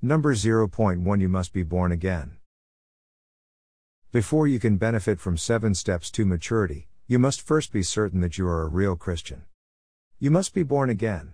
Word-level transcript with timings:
Number 0.00 0.32
0.1 0.32 1.20
You 1.20 1.28
must 1.28 1.52
be 1.52 1.64
born 1.64 1.90
again. 1.90 2.36
Before 4.12 4.46
you 4.46 4.60
can 4.60 4.76
benefit 4.76 5.18
from 5.18 5.36
7 5.36 5.74
steps 5.74 6.08
to 6.12 6.24
maturity, 6.24 6.86
you 7.08 7.18
must 7.18 7.42
first 7.42 7.72
be 7.72 7.82
certain 7.82 8.20
that 8.20 8.38
you 8.38 8.46
are 8.46 8.62
a 8.62 8.68
real 8.68 8.94
Christian. 8.94 9.42
You 10.20 10.30
must 10.30 10.54
be 10.54 10.62
born 10.62 10.88
again. 10.88 11.32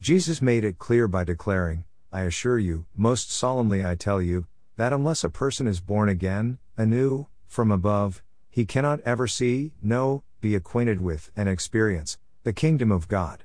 Jesus 0.00 0.40
made 0.40 0.62
it 0.62 0.78
clear 0.78 1.08
by 1.08 1.24
declaring, 1.24 1.84
I 2.12 2.20
assure 2.20 2.60
you, 2.60 2.86
most 2.94 3.32
solemnly 3.32 3.84
I 3.84 3.96
tell 3.96 4.22
you, 4.22 4.46
that 4.76 4.92
unless 4.92 5.24
a 5.24 5.28
person 5.28 5.66
is 5.66 5.80
born 5.80 6.08
again, 6.08 6.58
anew, 6.76 7.26
from 7.48 7.72
above, 7.72 8.22
he 8.48 8.64
cannot 8.64 9.00
ever 9.00 9.26
see, 9.26 9.72
know, 9.82 10.22
be 10.40 10.54
acquainted 10.54 11.00
with, 11.00 11.32
and 11.34 11.48
experience 11.48 12.18
the 12.44 12.52
kingdom 12.52 12.92
of 12.92 13.08
God. 13.08 13.42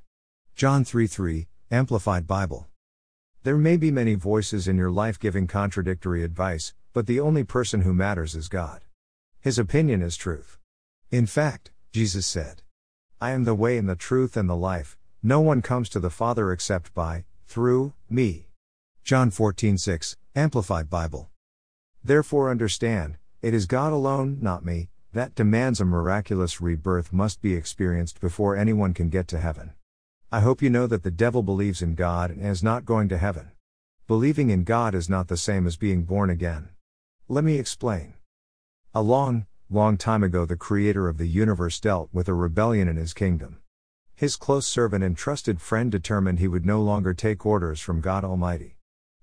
John 0.56 0.86
3 0.86 1.08
3, 1.08 1.48
Amplified 1.72 2.28
Bible. 2.28 2.68
There 3.44 3.58
may 3.58 3.76
be 3.76 3.90
many 3.90 4.14
voices 4.14 4.68
in 4.68 4.78
your 4.78 4.92
life 4.92 5.20
giving 5.20 5.48
contradictory 5.48 6.24
advice, 6.24 6.76
but 6.94 7.08
the 7.08 7.20
only 7.20 7.44
person 7.44 7.82
who 7.82 7.92
matters 7.92 8.36
is 8.36 8.48
God. 8.48 8.86
His 9.40 9.58
opinion 9.58 10.04
is 10.04 10.16
truth. 10.16 10.60
In 11.10 11.26
fact, 11.26 11.72
Jesus 11.92 12.28
said, 12.28 12.62
I 13.20 13.32
am 13.32 13.44
the 13.44 13.56
way 13.56 13.80
and 13.80 13.90
the 13.90 13.96
truth 13.96 14.38
and 14.38 14.48
the 14.48 14.56
life, 14.56 14.96
no 15.24 15.40
one 15.40 15.64
comes 15.64 15.90
to 15.90 16.00
the 16.00 16.12
Father 16.12 16.52
except 16.52 16.94
by, 16.94 17.26
through, 17.48 17.94
me. 18.08 18.46
John 19.04 19.32
14:6, 19.32 20.18
Amplified 20.36 20.88
Bible. 20.88 21.32
Therefore 22.04 22.52
understand, 22.52 23.18
it 23.42 23.56
is 23.56 23.66
God 23.66 23.92
alone, 23.92 24.38
not 24.40 24.64
me, 24.64 24.90
that 25.14 25.34
demands 25.34 25.82
a 25.82 25.86
miraculous 25.86 26.62
rebirth 26.62 27.12
must 27.12 27.42
be 27.42 27.56
experienced 27.56 28.22
before 28.22 28.56
anyone 28.56 28.94
can 28.94 29.10
get 29.10 29.28
to 29.30 29.40
heaven. 29.40 29.74
I 30.34 30.40
hope 30.40 30.62
you 30.62 30.70
know 30.70 30.88
that 30.88 31.04
the 31.04 31.12
devil 31.12 31.44
believes 31.44 31.82
in 31.82 31.94
God 31.94 32.32
and 32.32 32.46
is 32.46 32.64
not 32.64 32.86
going 32.86 33.10
to 33.10 33.18
heaven. 33.18 33.52
Believing 34.08 34.50
in 34.50 34.64
God 34.64 34.96
is 34.96 35.10
not 35.10 35.28
the 35.28 35.36
same 35.36 35.68
as 35.68 35.76
being 35.76 36.04
born 36.04 36.30
again. 36.30 36.70
Let 37.28 37.44
me 37.44 37.60
explain. 37.60 38.14
A 38.94 39.02
long, 39.02 39.46
long 39.70 39.98
time 39.98 40.24
ago, 40.24 40.46
the 40.46 40.56
creator 40.56 41.10
of 41.10 41.18
the 41.18 41.28
universe 41.28 41.82
dealt 41.82 42.08
with 42.14 42.30
a 42.30 42.34
rebellion 42.34 42.88
in 42.88 42.96
his 42.96 43.14
kingdom. 43.14 43.58
His 44.16 44.38
close 44.38 44.66
servant 44.66 45.04
and 45.04 45.18
trusted 45.18 45.60
friend 45.60 45.92
determined 45.92 46.40
he 46.40 46.48
would 46.48 46.66
no 46.66 46.82
longer 46.82 47.14
take 47.14 47.46
orders 47.46 47.82
from 47.82 48.00
God 48.00 48.24
Almighty. 48.24 48.78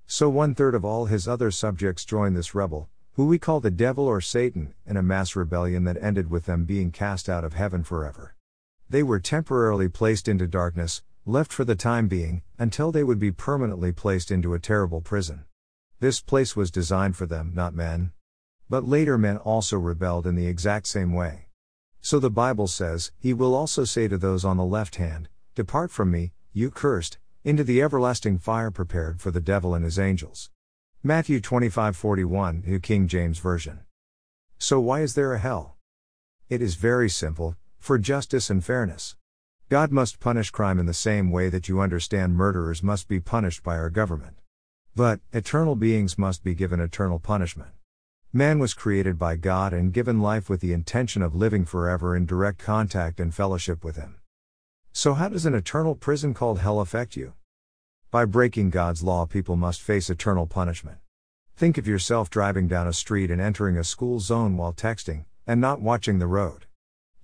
So 0.06 0.28
one 0.28 0.54
third 0.54 0.74
of 0.74 0.84
all 0.84 1.06
his 1.06 1.26
other 1.26 1.50
subjects 1.50 2.04
joined 2.04 2.36
this 2.36 2.54
rebel, 2.54 2.90
who 3.14 3.26
we 3.26 3.38
call 3.38 3.60
the 3.60 3.70
devil 3.70 4.06
or 4.06 4.20
Satan, 4.20 4.74
in 4.84 4.98
a 4.98 5.02
mass 5.02 5.34
rebellion 5.34 5.84
that 5.84 6.02
ended 6.02 6.28
with 6.28 6.44
them 6.44 6.66
being 6.66 6.90
cast 6.90 7.30
out 7.30 7.44
of 7.44 7.54
heaven 7.54 7.82
forever. 7.82 8.34
They 8.90 9.02
were 9.02 9.20
temporarily 9.20 9.88
placed 9.90 10.28
into 10.28 10.46
darkness, 10.46 11.02
left 11.26 11.52
for 11.52 11.64
the 11.64 11.76
time 11.76 12.08
being, 12.08 12.40
until 12.58 12.90
they 12.90 13.04
would 13.04 13.18
be 13.18 13.30
permanently 13.30 13.92
placed 13.92 14.30
into 14.30 14.54
a 14.54 14.58
terrible 14.58 15.02
prison. 15.02 15.44
This 16.00 16.20
place 16.20 16.56
was 16.56 16.70
designed 16.70 17.14
for 17.14 17.26
them, 17.26 17.52
not 17.54 17.74
men. 17.74 18.12
But 18.70 18.88
later 18.88 19.18
men 19.18 19.36
also 19.36 19.76
rebelled 19.76 20.26
in 20.26 20.36
the 20.36 20.46
exact 20.46 20.86
same 20.86 21.12
way. 21.12 21.48
So 22.00 22.18
the 22.18 22.30
Bible 22.30 22.66
says, 22.66 23.12
He 23.18 23.34
will 23.34 23.54
also 23.54 23.84
say 23.84 24.08
to 24.08 24.16
those 24.16 24.44
on 24.44 24.56
the 24.56 24.64
left 24.64 24.96
hand, 24.96 25.28
Depart 25.54 25.90
from 25.90 26.10
me, 26.10 26.32
you 26.54 26.70
cursed, 26.70 27.18
into 27.44 27.64
the 27.64 27.82
everlasting 27.82 28.38
fire 28.38 28.70
prepared 28.70 29.20
for 29.20 29.30
the 29.30 29.40
devil 29.40 29.74
and 29.74 29.84
his 29.84 29.98
angels. 29.98 30.50
Matthew 31.02 31.40
25:41, 31.40 32.66
New 32.66 32.80
King 32.80 33.06
James 33.06 33.38
Version. 33.38 33.80
So 34.58 34.80
why 34.80 35.00
is 35.00 35.14
there 35.14 35.34
a 35.34 35.38
hell? 35.38 35.76
It 36.48 36.62
is 36.62 36.74
very 36.74 37.10
simple, 37.10 37.56
for 37.78 37.98
justice 37.98 38.50
and 38.50 38.64
fairness. 38.64 39.16
God 39.68 39.92
must 39.92 40.20
punish 40.20 40.50
crime 40.50 40.78
in 40.78 40.86
the 40.86 40.94
same 40.94 41.30
way 41.30 41.48
that 41.48 41.68
you 41.68 41.80
understand 41.80 42.34
murderers 42.34 42.82
must 42.82 43.06
be 43.06 43.20
punished 43.20 43.62
by 43.62 43.76
our 43.76 43.90
government. 43.90 44.36
But, 44.94 45.20
eternal 45.32 45.76
beings 45.76 46.16
must 46.16 46.42
be 46.42 46.54
given 46.54 46.80
eternal 46.80 47.18
punishment. 47.18 47.70
Man 48.32 48.58
was 48.58 48.74
created 48.74 49.18
by 49.18 49.36
God 49.36 49.72
and 49.72 49.92
given 49.92 50.20
life 50.20 50.50
with 50.50 50.60
the 50.60 50.72
intention 50.72 51.22
of 51.22 51.34
living 51.34 51.64
forever 51.64 52.14
in 52.14 52.26
direct 52.26 52.58
contact 52.58 53.20
and 53.20 53.34
fellowship 53.34 53.84
with 53.84 53.96
Him. 53.96 54.16
So, 54.92 55.14
how 55.14 55.28
does 55.28 55.46
an 55.46 55.54
eternal 55.54 55.94
prison 55.94 56.34
called 56.34 56.60
hell 56.60 56.80
affect 56.80 57.16
you? 57.16 57.34
By 58.10 58.24
breaking 58.24 58.70
God's 58.70 59.02
law, 59.02 59.26
people 59.26 59.56
must 59.56 59.82
face 59.82 60.08
eternal 60.08 60.46
punishment. 60.46 60.98
Think 61.56 61.76
of 61.76 61.88
yourself 61.88 62.30
driving 62.30 62.68
down 62.68 62.86
a 62.86 62.92
street 62.92 63.30
and 63.30 63.40
entering 63.40 63.76
a 63.76 63.84
school 63.84 64.20
zone 64.20 64.56
while 64.56 64.72
texting, 64.72 65.24
and 65.46 65.60
not 65.60 65.80
watching 65.80 66.18
the 66.18 66.26
road. 66.26 66.67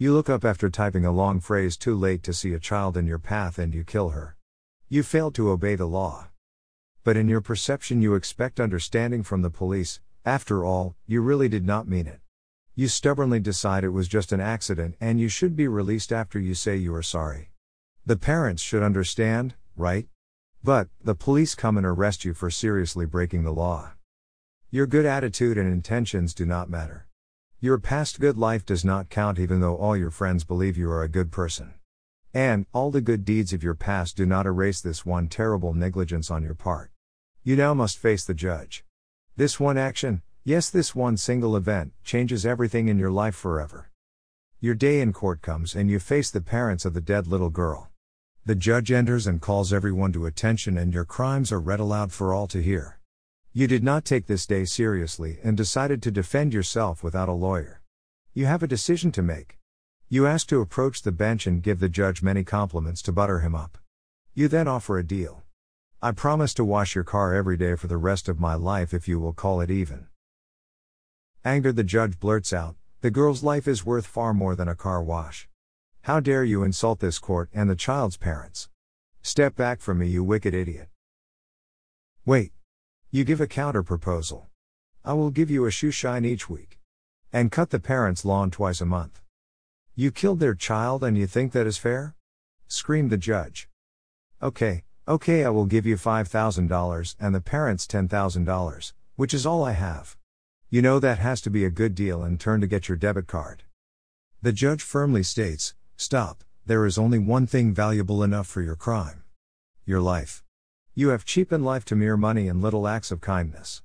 You 0.05 0.13
look 0.13 0.29
up 0.29 0.45
after 0.45 0.69
typing 0.69 1.07
a 1.07 1.11
long 1.11 1.41
phrase 1.41 1.79
too 1.79 1.95
late 1.97 2.23
to 2.25 2.35
see 2.35 2.53
a 2.53 2.59
child 2.59 2.99
in 2.99 3.07
your 3.07 3.19
path 3.19 3.59
and 3.59 3.73
you 3.73 3.85
kill 3.85 4.11
her. 4.11 4.37
You 4.91 5.03
failed 5.03 5.35
to 5.37 5.49
obey 5.49 5.77
the 5.77 5.87
law. 5.87 6.29
But 7.05 7.17
in 7.17 7.27
your 7.27 7.41
perception, 7.41 8.03
you 8.03 8.15
expect 8.15 8.61
understanding 8.61 9.23
from 9.23 9.41
the 9.41 9.49
police, 9.49 10.01
after 10.23 10.63
all, 10.63 10.95
you 11.07 11.23
really 11.23 11.49
did 11.49 11.65
not 11.65 11.89
mean 11.89 12.07
it. 12.07 12.21
You 12.75 12.87
stubbornly 12.87 13.41
decide 13.41 13.83
it 13.83 13.97
was 13.97 14.07
just 14.07 14.31
an 14.31 14.43
accident 14.43 14.95
and 15.01 15.19
you 15.19 15.31
should 15.31 15.57
be 15.57 15.69
released 15.69 16.13
after 16.13 16.39
you 16.39 16.55
say 16.55 16.77
you 16.77 16.95
are 16.95 17.03
sorry. 17.03 17.49
The 18.05 18.19
parents 18.19 18.63
should 18.63 18.83
understand, 18.83 19.55
right? 19.75 20.07
But, 20.63 20.89
the 21.03 21.15
police 21.15 21.55
come 21.55 21.79
and 21.79 21.87
arrest 21.87 22.27
you 22.27 22.35
for 22.35 22.51
seriously 22.51 23.07
breaking 23.07 23.45
the 23.45 23.55
law. 23.55 23.93
Your 24.71 24.87
good 24.87 25.07
attitude 25.07 25.57
and 25.57 25.73
intentions 25.73 26.35
do 26.35 26.45
not 26.45 26.69
matter. 26.69 27.07
Your 27.65 27.79
past 27.79 28.21
good 28.21 28.37
life 28.37 28.67
does 28.67 28.85
not 28.85 29.09
count 29.09 29.39
even 29.39 29.61
though 29.61 29.79
all 29.79 29.97
your 29.97 30.11
friends 30.11 30.45
believe 30.45 30.77
you 30.77 30.91
are 30.91 31.03
a 31.03 31.09
good 31.09 31.33
person. 31.33 31.73
And, 32.35 32.67
all 32.75 32.91
the 32.91 33.01
good 33.01 33.25
deeds 33.25 33.55
of 33.55 33.63
your 33.63 33.75
past 33.75 34.19
do 34.19 34.27
not 34.27 34.45
erase 34.45 34.83
this 34.83 35.07
one 35.07 35.29
terrible 35.29 35.73
negligence 35.73 36.31
on 36.31 36.43
your 36.43 36.53
part. 36.53 36.91
You 37.43 37.57
now 37.57 37.73
must 37.73 37.97
face 37.97 38.23
the 38.23 38.35
judge. 38.35 38.85
This 39.37 39.59
one 39.59 39.79
action, 39.79 40.21
yes, 40.45 40.69
this 40.69 40.95
one 40.95 41.17
single 41.17 41.57
event, 41.57 41.95
changes 42.05 42.45
everything 42.45 42.89
in 42.89 42.99
your 42.99 43.11
life 43.11 43.35
forever. 43.35 43.91
Your 44.61 44.75
day 44.75 45.01
in 45.01 45.15
court 45.15 45.41
comes 45.41 45.75
and 45.75 45.89
you 45.89 45.99
face 45.99 46.31
the 46.31 46.43
parents 46.43 46.85
of 46.85 46.93
the 46.93 47.01
dead 47.01 47.27
little 47.27 47.49
girl. 47.49 47.89
The 48.45 48.57
judge 48.57 48.93
enters 48.93 49.27
and 49.27 49.41
calls 49.41 49.73
everyone 49.73 50.13
to 50.13 50.27
attention, 50.27 50.77
and 50.77 50.93
your 50.93 51.07
crimes 51.07 51.51
are 51.51 51.61
read 51.61 51.81
aloud 51.81 52.13
for 52.13 52.35
all 52.35 52.47
to 52.49 52.61
hear. 52.61 53.01
You 53.57 53.69
did 53.69 53.85
not 53.85 54.05
take 54.05 54.27
this 54.27 54.47
day 54.47 54.65
seriously 54.65 55.39
and 55.45 55.57
decided 55.57 56.03
to 56.03 56.11
defend 56.11 56.53
yourself 56.53 57.05
without 57.05 57.29
a 57.29 57.33
lawyer. 57.33 57.83
You 58.33 58.47
have 58.47 58.65
a 58.65 58.67
decision 58.67 59.13
to 59.13 59.23
make. 59.23 59.61
You 60.09 60.27
ask 60.27 60.49
to 60.49 60.61
approach 60.61 61.03
the 61.03 61.13
bench 61.13 61.47
and 61.47 61.63
give 61.63 61.79
the 61.79 61.89
judge 61.89 62.21
many 62.21 62.43
compliments 62.43 63.01
to 63.03 63.13
butter 63.13 63.39
him 63.39 63.55
up. 63.55 63.79
You 64.35 64.49
then 64.49 64.67
offer 64.67 64.99
a 64.99 65.07
deal. 65.07 65.45
I 66.03 66.11
promise 66.11 66.53
to 66.55 66.65
wash 66.65 66.97
your 66.97 67.05
car 67.05 67.33
every 67.33 67.57
day 67.57 67.77
for 67.77 67.87
the 67.87 67.97
rest 67.97 68.29
of 68.29 68.41
my 68.41 68.55
life 68.55 68.93
if 68.93 69.07
you 69.07 69.21
will 69.21 69.33
call 69.33 69.61
it 69.61 69.71
even. 69.71 70.09
Angered, 71.45 71.77
the 71.77 71.85
judge 71.85 72.19
blurts 72.19 72.53
out, 72.53 72.75
The 73.03 73.13
girl's 73.13 73.45
life 73.45 73.69
is 73.69 73.87
worth 73.87 74.05
far 74.05 74.35
more 74.35 74.57
than 74.57 74.67
a 74.67 74.75
car 74.75 75.01
wash. 75.01 75.49
How 76.03 76.19
dare 76.19 76.43
you 76.43 76.65
insult 76.65 76.99
this 76.99 77.21
court 77.21 77.51
and 77.55 77.71
the 77.71 77.77
child's 77.77 78.17
parents? 78.17 78.69
Step 79.23 79.55
back 79.55 79.81
from 79.81 80.01
me, 80.01 80.09
you 80.09 80.25
wicked 80.25 80.55
idiot. 80.55 80.89
Wait. 82.27 82.51
You 83.15 83.23
give 83.23 83.41
a 83.41 83.47
counter 83.47 83.85
proposal. 83.85 84.49
I 85.05 85.13
will 85.13 85.31
give 85.31 85.49
you 85.49 85.67
a 85.67 85.71
shoe 85.71 85.93
shine 85.93 86.25
each 86.25 86.51
week. 86.51 86.81
And 87.33 87.53
cut 87.53 87.71
the 87.71 87.79
parents' 87.79 88.25
lawn 88.25 88.51
twice 88.51 88.81
a 88.81 88.85
month. 88.85 89.21
You 89.95 90.11
killed 90.11 90.41
their 90.41 90.57
child 90.57 91.05
and 91.05 91.17
you 91.17 91.29
think 91.29 91.53
that 91.53 91.65
is 91.65 91.79
fair? 91.79 92.17
screamed 92.67 93.11
the 93.11 93.17
judge. 93.17 93.69
Okay, 94.43 94.83
okay, 95.07 95.45
I 95.45 95.51
will 95.51 95.67
give 95.67 95.87
you 95.87 95.95
$5,000 95.95 97.15
and 97.21 97.33
the 97.33 97.41
parents 97.41 97.87
$10,000, 97.87 98.93
which 99.15 99.33
is 99.33 99.47
all 99.47 99.63
I 99.63 99.75
have. 99.75 100.17
You 100.69 100.83
know 100.83 100.99
that 100.99 101.21
has 101.21 101.41
to 101.43 101.51
be 101.51 101.65
a 101.65 101.71
good 101.71 101.95
deal 101.95 102.25
and 102.25 102.41
turn 102.41 102.61
to 102.63 102.67
get 102.67 102.89
your 102.89 102.97
debit 102.97 103.29
card. 103.29 103.63
The 104.43 104.53
judge 104.53 104.83
firmly 104.83 105.23
states 105.23 105.77
Stop, 105.97 106.43
there 106.67 106.85
is 106.85 106.99
only 106.99 107.21
one 107.21 107.47
thing 107.47 107.73
valuable 107.73 108.25
enough 108.25 108.49
for 108.49 108.61
your 108.61 108.75
crime 108.75 109.23
your 109.87 110.01
life. 110.01 110.44
You 110.97 111.09
have 111.09 111.25
cheapened 111.25 111.65
life 111.65 111.85
to 111.87 111.97
mere 111.97 112.17
money 112.17 112.47
and 112.47 112.63
little 112.63 112.87
acts 112.87 113.11
of 113.11 113.21
kindness. 113.21 113.83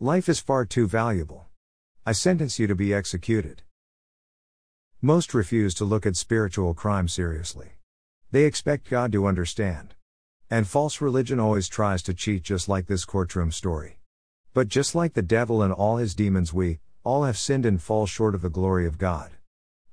Life 0.00 0.28
is 0.28 0.40
far 0.40 0.64
too 0.64 0.88
valuable. 0.88 1.46
I 2.04 2.10
sentence 2.10 2.58
you 2.58 2.66
to 2.66 2.74
be 2.74 2.92
executed. 2.92 3.62
Most 5.00 5.34
refuse 5.34 5.72
to 5.74 5.84
look 5.84 6.04
at 6.04 6.16
spiritual 6.16 6.74
crime 6.74 7.06
seriously. 7.06 7.74
They 8.32 8.42
expect 8.42 8.90
God 8.90 9.12
to 9.12 9.28
understand. 9.28 9.94
And 10.50 10.66
false 10.66 11.00
religion 11.00 11.38
always 11.38 11.68
tries 11.68 12.02
to 12.02 12.12
cheat 12.12 12.42
just 12.42 12.68
like 12.68 12.88
this 12.88 13.04
courtroom 13.04 13.52
story. 13.52 14.00
But 14.52 14.66
just 14.66 14.96
like 14.96 15.12
the 15.12 15.22
devil 15.22 15.62
and 15.62 15.72
all 15.72 15.98
his 15.98 16.16
demons 16.16 16.52
we 16.52 16.80
all 17.04 17.22
have 17.22 17.38
sinned 17.38 17.66
and 17.66 17.80
fall 17.80 18.06
short 18.06 18.34
of 18.34 18.42
the 18.42 18.50
glory 18.50 18.84
of 18.84 18.98
God. 18.98 19.30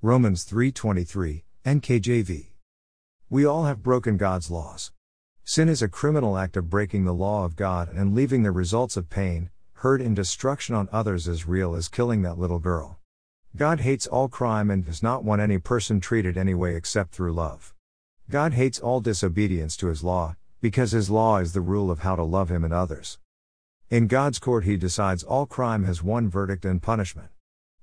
Romans 0.02 0.44
3:23 0.44 1.44
NKJV. 1.64 2.54
We 3.30 3.46
all 3.46 3.66
have 3.66 3.84
broken 3.84 4.18
God's 4.18 4.50
laws. 4.50 4.92
Sin 5.48 5.70
is 5.70 5.84
a 5.84 5.88
criminal 5.88 6.40
act 6.40 6.58
of 6.58 6.72
breaking 6.72 7.06
the 7.06 7.14
law 7.14 7.46
of 7.46 7.56
God 7.56 7.90
and 7.94 8.16
leaving 8.16 8.42
the 8.42 8.52
results 8.52 8.98
of 8.98 9.12
pain, 9.12 9.52
hurt, 9.74 10.02
and 10.02 10.16
destruction 10.16 10.74
on 10.74 10.90
others 10.92 11.28
as 11.28 11.48
real 11.48 11.76
as 11.76 11.88
killing 11.88 12.24
that 12.24 12.40
little 12.40 12.58
girl. 12.58 12.98
God 13.56 13.82
hates 13.82 14.08
all 14.08 14.28
crime 14.28 14.72
and 14.72 14.84
does 14.84 15.04
not 15.04 15.24
want 15.24 15.44
any 15.44 15.60
person 15.60 16.00
treated 16.00 16.36
any 16.36 16.56
way 16.56 16.76
except 16.76 17.12
through 17.12 17.34
love. 17.34 17.76
God 18.28 18.54
hates 18.54 18.80
all 18.80 19.02
disobedience 19.02 19.78
to 19.78 19.88
His 19.88 20.04
law, 20.04 20.36
because 20.62 20.94
His 20.94 21.12
law 21.12 21.38
is 21.38 21.54
the 21.54 21.62
rule 21.62 21.92
of 21.92 22.00
how 22.00 22.16
to 22.16 22.24
love 22.24 22.50
Him 22.50 22.64
and 22.64 22.74
others. 22.74 23.20
In 23.92 24.08
God's 24.08 24.40
court, 24.40 24.64
He 24.64 24.78
decides 24.78 25.22
all 25.22 25.46
crime 25.46 25.84
has 25.84 26.02
one 26.02 26.28
verdict 26.28 26.66
and 26.66 26.82
punishment. 26.82 27.30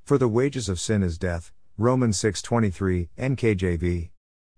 For 0.03 0.19
the 0.19 0.27
wages 0.27 0.69
of 0.69 0.81
sin 0.81 1.05
is 1.05 1.17
death, 1.17 1.53
Romans 1.79 2.19
6:23, 2.19 3.09
NKJV. 3.17 4.11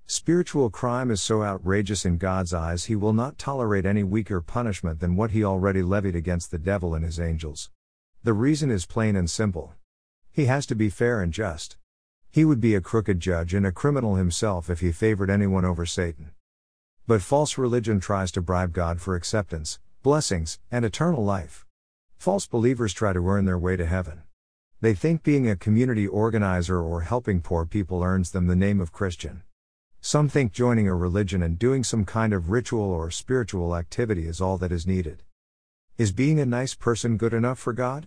Spiritual 0.07 0.69
crime 0.69 1.11
is 1.11 1.23
so 1.23 1.43
outrageous 1.43 2.05
in 2.05 2.19
God's 2.19 2.53
eyes 2.53 2.85
he 2.85 2.95
will 2.95 3.15
not 3.15 3.39
tolerate 3.39 3.87
any 3.87 4.03
weaker 4.03 4.43
punishment 4.43 5.01
than 5.01 5.17
what 5.17 5.31
he 5.31 5.43
already 5.43 5.83
levied 5.83 6.15
against 6.15 6.51
the 6.51 6.59
devil 6.59 6.95
and 6.95 7.03
his 7.03 7.19
angels. 7.19 7.71
The 8.23 8.35
reason 8.35 8.71
is 8.71 8.85
plain 8.85 9.17
and 9.17 9.31
simple. 9.31 9.73
He 10.31 10.45
has 10.45 10.67
to 10.67 10.75
be 10.75 10.91
fair 10.91 11.23
and 11.23 11.33
just. 11.33 11.79
He 12.31 12.45
would 12.45 12.61
be 12.61 12.75
a 12.75 12.83
crooked 12.83 13.19
judge 13.19 13.55
and 13.55 13.65
a 13.65 13.73
criminal 13.73 14.17
himself 14.17 14.69
if 14.69 14.81
he 14.81 14.93
favored 14.93 15.31
anyone 15.31 15.65
over 15.65 15.87
Satan. 15.87 16.33
But 17.07 17.23
false 17.23 17.57
religion 17.57 17.99
tries 17.99 18.31
to 18.33 18.43
bribe 18.43 18.75
God 18.75 19.01
for 19.01 19.15
acceptance, 19.15 19.79
blessings, 20.03 20.59
and 20.71 20.85
eternal 20.85 21.25
life. 21.25 21.65
False 22.19 22.47
believers 22.47 22.93
try 22.93 23.15
to 23.15 23.27
earn 23.27 23.47
their 23.47 23.59
way 23.59 23.75
to 23.77 23.87
heaven. 23.87 24.25
They 24.83 24.93
think 24.93 25.23
being 25.23 25.49
a 25.49 25.57
community 25.57 26.07
organizer 26.07 26.79
or 26.79 27.01
helping 27.01 27.41
poor 27.41 27.65
people 27.65 28.03
earns 28.03 28.33
them 28.33 28.49
the 28.49 28.57
name 28.57 28.83
of 28.83 28.93
Christian. 28.93 29.45
Some 30.07 30.29
think 30.29 30.53
joining 30.53 30.87
a 30.87 30.95
religion 30.95 31.43
and 31.43 31.59
doing 31.59 31.83
some 31.83 32.05
kind 32.05 32.35
of 32.35 32.51
ritual 32.51 32.83
or 32.83 33.11
spiritual 33.11 33.75
activity 33.75 34.27
is 34.27 34.39
all 34.39 34.59
that 34.59 34.71
is 34.71 34.87
needed. 34.87 35.23
Is 35.97 36.13
being 36.13 36.39
a 36.39 36.45
nice 36.45 36.75
person 36.75 37.17
good 37.17 37.33
enough 37.33 37.59
for 37.59 37.73
God? 37.73 38.07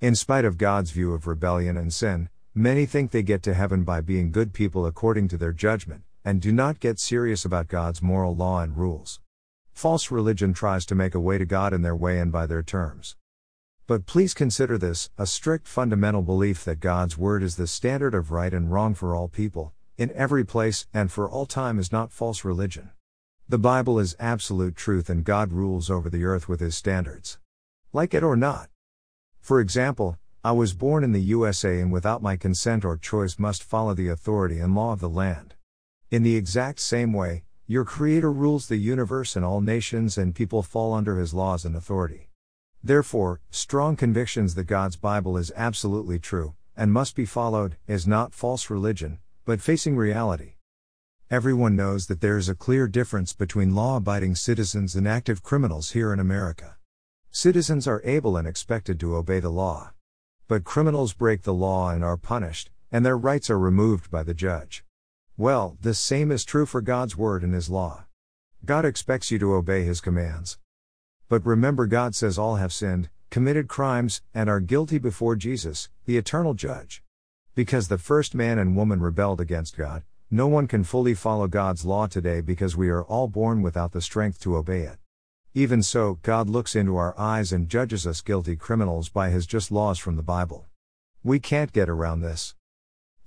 In 0.00 0.16
spite 0.16 0.44
of 0.44 0.58
God's 0.58 0.90
view 0.90 1.14
of 1.14 1.28
rebellion 1.28 1.76
and 1.76 1.94
sin, 1.94 2.28
many 2.56 2.86
think 2.86 3.12
they 3.12 3.22
get 3.22 3.40
to 3.44 3.54
heaven 3.54 3.84
by 3.84 4.00
being 4.00 4.32
good 4.32 4.52
people 4.52 4.84
according 4.84 5.28
to 5.28 5.36
their 5.36 5.52
judgment, 5.52 6.02
and 6.24 6.42
do 6.42 6.50
not 6.50 6.80
get 6.80 6.98
serious 6.98 7.44
about 7.44 7.68
God's 7.68 8.02
moral 8.02 8.34
law 8.34 8.60
and 8.60 8.76
rules. 8.76 9.20
False 9.72 10.10
religion 10.10 10.52
tries 10.52 10.84
to 10.86 10.96
make 10.96 11.14
a 11.14 11.20
way 11.20 11.38
to 11.38 11.46
God 11.46 11.72
in 11.72 11.82
their 11.82 11.94
way 11.94 12.18
and 12.18 12.32
by 12.32 12.46
their 12.46 12.64
terms. 12.64 13.14
But 13.86 14.06
please 14.06 14.34
consider 14.34 14.76
this 14.76 15.08
a 15.16 15.28
strict 15.28 15.68
fundamental 15.68 16.22
belief 16.22 16.64
that 16.64 16.80
God's 16.80 17.16
Word 17.16 17.44
is 17.44 17.54
the 17.54 17.68
standard 17.68 18.12
of 18.12 18.32
right 18.32 18.52
and 18.52 18.72
wrong 18.72 18.92
for 18.94 19.14
all 19.14 19.28
people, 19.28 19.72
in 20.02 20.10
every 20.16 20.44
place, 20.44 20.88
and 20.92 21.12
for 21.12 21.30
all 21.30 21.46
time 21.46 21.78
is 21.78 21.92
not 21.92 22.10
false 22.10 22.44
religion. 22.44 22.90
The 23.48 23.56
Bible 23.56 24.00
is 24.00 24.16
absolute 24.18 24.74
truth 24.74 25.08
and 25.08 25.22
God 25.22 25.52
rules 25.52 25.88
over 25.88 26.10
the 26.10 26.24
earth 26.24 26.48
with 26.48 26.58
His 26.58 26.74
standards. 26.74 27.38
Like 27.92 28.12
it 28.12 28.24
or 28.24 28.34
not. 28.34 28.68
For 29.40 29.60
example, 29.60 30.18
I 30.42 30.50
was 30.50 30.74
born 30.74 31.04
in 31.04 31.12
the 31.12 31.22
USA 31.22 31.78
and 31.78 31.92
without 31.92 32.20
my 32.20 32.36
consent 32.36 32.84
or 32.84 32.96
choice 32.96 33.38
must 33.38 33.62
follow 33.62 33.94
the 33.94 34.08
authority 34.08 34.58
and 34.58 34.74
law 34.74 34.92
of 34.92 34.98
the 34.98 35.08
land. 35.08 35.54
In 36.10 36.24
the 36.24 36.34
exact 36.34 36.80
same 36.80 37.12
way, 37.12 37.44
your 37.68 37.84
Creator 37.84 38.32
rules 38.32 38.66
the 38.66 38.78
universe 38.78 39.36
and 39.36 39.44
all 39.44 39.60
nations, 39.60 40.18
and 40.18 40.34
people 40.34 40.64
fall 40.64 40.94
under 40.94 41.16
His 41.16 41.32
laws 41.32 41.64
and 41.64 41.76
authority. 41.76 42.28
Therefore, 42.82 43.40
strong 43.50 43.94
convictions 43.94 44.56
that 44.56 44.64
God's 44.64 44.96
Bible 44.96 45.36
is 45.36 45.52
absolutely 45.54 46.18
true, 46.18 46.54
and 46.76 46.92
must 46.92 47.14
be 47.14 47.24
followed, 47.24 47.76
is 47.86 48.04
not 48.04 48.34
false 48.34 48.68
religion, 48.68 49.20
but 49.44 49.60
facing 49.60 49.96
reality. 49.96 50.54
Everyone 51.28 51.74
knows 51.74 52.06
that 52.06 52.20
there 52.20 52.38
is 52.38 52.48
a 52.48 52.54
clear 52.54 52.86
difference 52.86 53.32
between 53.32 53.74
law 53.74 53.96
abiding 53.96 54.36
citizens 54.36 54.94
and 54.94 55.08
active 55.08 55.42
criminals 55.42 55.90
here 55.90 56.12
in 56.12 56.20
America. 56.20 56.76
Citizens 57.32 57.88
are 57.88 58.02
able 58.04 58.36
and 58.36 58.46
expected 58.46 59.00
to 59.00 59.16
obey 59.16 59.40
the 59.40 59.50
law. 59.50 59.92
But 60.46 60.62
criminals 60.62 61.12
break 61.12 61.42
the 61.42 61.54
law 61.54 61.90
and 61.90 62.04
are 62.04 62.16
punished, 62.16 62.70
and 62.92 63.04
their 63.04 63.18
rights 63.18 63.50
are 63.50 63.58
removed 63.58 64.10
by 64.10 64.22
the 64.22 64.34
judge. 64.34 64.84
Well, 65.36 65.76
this 65.80 65.98
same 65.98 66.30
is 66.30 66.44
true 66.44 66.66
for 66.66 66.80
God's 66.80 67.16
Word 67.16 67.42
and 67.42 67.54
His 67.54 67.70
law. 67.70 68.04
God 68.64 68.84
expects 68.84 69.32
you 69.32 69.38
to 69.40 69.54
obey 69.54 69.82
His 69.82 70.00
commands. 70.00 70.58
But 71.28 71.44
remember, 71.44 71.86
God 71.86 72.14
says 72.14 72.38
all 72.38 72.56
have 72.56 72.72
sinned, 72.72 73.08
committed 73.30 73.66
crimes, 73.66 74.22
and 74.34 74.48
are 74.48 74.60
guilty 74.60 74.98
before 74.98 75.34
Jesus, 75.34 75.88
the 76.04 76.16
eternal 76.16 76.54
judge. 76.54 77.02
Because 77.54 77.88
the 77.88 77.98
first 77.98 78.34
man 78.34 78.58
and 78.58 78.74
woman 78.74 79.02
rebelled 79.02 79.38
against 79.38 79.76
God, 79.76 80.04
no 80.30 80.46
one 80.46 80.66
can 80.66 80.84
fully 80.84 81.12
follow 81.12 81.46
God's 81.46 81.84
law 81.84 82.06
today 82.06 82.40
because 82.40 82.78
we 82.78 82.88
are 82.88 83.04
all 83.04 83.28
born 83.28 83.60
without 83.60 83.92
the 83.92 84.00
strength 84.00 84.40
to 84.40 84.56
obey 84.56 84.84
it. 84.84 84.96
Even 85.52 85.82
so, 85.82 86.18
God 86.22 86.48
looks 86.48 86.74
into 86.74 86.96
our 86.96 87.14
eyes 87.18 87.52
and 87.52 87.68
judges 87.68 88.06
us 88.06 88.22
guilty 88.22 88.56
criminals 88.56 89.10
by 89.10 89.28
His 89.28 89.46
just 89.46 89.70
laws 89.70 89.98
from 89.98 90.16
the 90.16 90.22
Bible. 90.22 90.64
We 91.22 91.40
can't 91.40 91.74
get 91.74 91.90
around 91.90 92.22
this. 92.22 92.54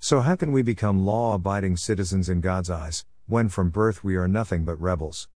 So, 0.00 0.18
how 0.18 0.34
can 0.34 0.50
we 0.50 0.62
become 0.62 1.06
law 1.06 1.36
abiding 1.36 1.76
citizens 1.76 2.28
in 2.28 2.40
God's 2.40 2.68
eyes, 2.68 3.04
when 3.28 3.48
from 3.48 3.70
birth 3.70 4.02
we 4.02 4.16
are 4.16 4.26
nothing 4.26 4.64
but 4.64 4.80
rebels? 4.80 5.28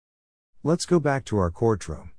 Let's 0.65 0.85
go 0.85 0.99
back 0.99 1.25
to 1.27 1.39
our 1.39 1.53
courtroom. 1.53 2.11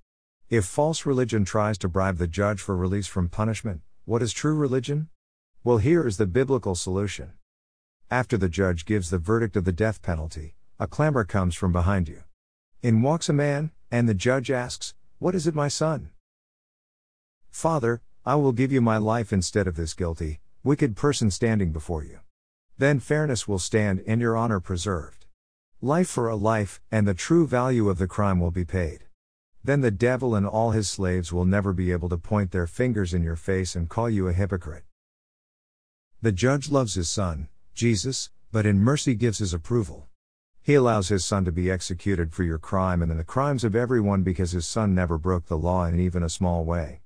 If 0.50 0.63
false 0.63 1.06
religion 1.06 1.44
tries 1.44 1.77
to 1.79 1.89
bribe 1.89 2.15
the 2.15 2.27
judge 2.27 2.62
for 2.62 2.77
release 2.77 3.07
from 3.07 3.27
punishment, 3.27 3.81
what 4.06 4.21
is 4.21 4.31
true 4.31 4.56
religion? 4.56 5.09
Well, 5.63 5.77
here 5.77 6.07
is 6.07 6.17
the 6.17 6.25
biblical 6.25 6.73
solution. 6.73 7.33
After 8.09 8.35
the 8.35 8.49
judge 8.49 8.83
gives 8.83 9.11
the 9.11 9.19
verdict 9.19 9.55
of 9.55 9.63
the 9.63 9.71
death 9.71 10.01
penalty, 10.01 10.55
a 10.79 10.87
clamor 10.87 11.23
comes 11.23 11.53
from 11.53 11.71
behind 11.71 12.09
you. 12.09 12.23
In 12.81 13.03
walks 13.03 13.29
a 13.29 13.33
man, 13.33 13.69
and 13.91 14.09
the 14.09 14.15
judge 14.15 14.49
asks, 14.49 14.95
What 15.19 15.35
is 15.35 15.45
it, 15.45 15.53
my 15.53 15.67
son? 15.67 16.09
Father, 17.51 18.01
I 18.25 18.33
will 18.35 18.53
give 18.53 18.71
you 18.71 18.81
my 18.81 18.97
life 18.97 19.31
instead 19.31 19.67
of 19.67 19.75
this 19.75 19.93
guilty, 19.93 20.39
wicked 20.63 20.95
person 20.95 21.29
standing 21.29 21.71
before 21.71 22.03
you. 22.03 22.21
Then 22.79 22.99
fairness 22.99 23.47
will 23.47 23.59
stand 23.59 24.03
and 24.07 24.19
your 24.19 24.35
honor 24.35 24.59
preserved. 24.59 25.27
Life 25.79 26.09
for 26.09 26.27
a 26.27 26.35
life, 26.35 26.81
and 26.91 27.07
the 27.07 27.13
true 27.13 27.45
value 27.45 27.87
of 27.87 27.99
the 27.99 28.07
crime 28.07 28.39
will 28.39 28.49
be 28.49 28.65
paid. 28.65 29.03
Then 29.63 29.81
the 29.81 29.91
devil 29.91 30.33
and 30.33 30.47
all 30.47 30.71
his 30.71 30.89
slaves 30.89 31.31
will 31.31 31.45
never 31.45 31.71
be 31.71 31.91
able 31.91 32.09
to 32.09 32.17
point 32.17 32.49
their 32.49 32.65
fingers 32.65 33.13
in 33.13 33.21
your 33.21 33.35
face 33.35 33.75
and 33.75 33.87
call 33.87 34.09
you 34.09 34.27
a 34.27 34.33
hypocrite. 34.33 34.85
The 36.23 36.31
judge 36.31 36.69
loves 36.69 36.94
his 36.94 37.09
son, 37.09 37.47
Jesus, 37.73 38.29
but 38.51 38.68
in 38.68 38.77
mercy 38.79 39.15
gives 39.15 39.39
his 39.39 39.56
approval. 39.56 40.07
He 40.62 40.75
allows 40.75 41.07
his 41.07 41.25
son 41.25 41.45
to 41.45 41.51
be 41.51 41.71
executed 41.71 42.31
for 42.31 42.44
your 42.44 42.59
crime 42.59 43.01
and 43.01 43.09
the 43.19 43.23
crimes 43.23 43.63
of 43.63 43.75
everyone 43.75 44.21
because 44.21 44.51
his 44.51 44.68
son 44.68 44.94
never 44.94 45.18
broke 45.18 45.47
the 45.47 45.57
law 45.57 45.85
in 45.85 46.00
even 46.00 46.21
a 46.21 46.29
small 46.29 46.63
way. 46.63 47.01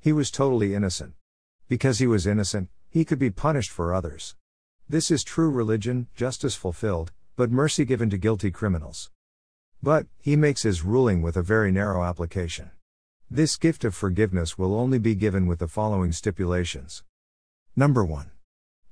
He 0.00 0.12
was 0.12 0.32
totally 0.32 0.74
innocent. 0.74 1.14
Because 1.68 2.00
he 2.00 2.08
was 2.08 2.26
innocent, 2.26 2.68
he 2.90 3.04
could 3.04 3.20
be 3.20 3.30
punished 3.30 3.70
for 3.70 3.94
others. 3.94 4.34
This 4.88 5.12
is 5.12 5.22
true 5.22 5.48
religion, 5.48 6.08
justice 6.16 6.56
fulfilled, 6.56 7.12
but 7.36 7.52
mercy 7.52 7.84
given 7.84 8.10
to 8.10 8.18
guilty 8.18 8.50
criminals. 8.50 9.12
But, 9.80 10.08
he 10.18 10.34
makes 10.34 10.64
his 10.64 10.82
ruling 10.82 11.22
with 11.22 11.36
a 11.36 11.42
very 11.42 11.70
narrow 11.70 12.02
application. 12.02 12.72
This 13.30 13.56
gift 13.56 13.84
of 13.84 13.94
forgiveness 13.94 14.58
will 14.58 14.74
only 14.74 14.98
be 14.98 15.14
given 15.14 15.46
with 15.46 15.60
the 15.60 15.68
following 15.68 16.10
stipulations. 16.10 17.04
Number 17.76 18.04
1. 18.04 18.32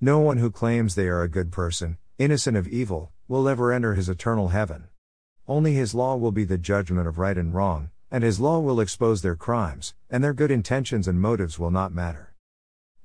No 0.05 0.19
one 0.19 0.37
who 0.37 0.51
claims 0.51 0.95
they 0.95 1.09
are 1.09 1.23
a 1.23 1.31
good 1.31 1.51
person, 1.51 1.97
innocent 2.19 2.59
of 2.59 2.69
evil, 2.69 3.11
will 3.27 3.49
ever 3.49 3.73
enter 3.73 3.95
his 3.95 4.11
eternal 4.11 4.49
heaven. 4.49 4.89
Only 5.49 5.73
his 5.73 5.95
law 5.95 6.15
will 6.15 6.31
be 6.31 6.45
the 6.45 6.59
judgment 6.59 7.09
of 7.09 7.17
right 7.17 7.39
and 7.39 7.55
wrong, 7.55 7.89
and 8.11 8.23
his 8.23 8.39
law 8.39 8.61
will 8.61 8.81
expose 8.81 9.23
their 9.23 9.35
crimes, 9.35 9.95
and 10.11 10.23
their 10.23 10.35
good 10.35 10.51
intentions 10.51 11.09
and 11.09 11.19
motives 11.19 11.59
will 11.59 11.71
not 11.71 11.95
matter. 11.95 12.35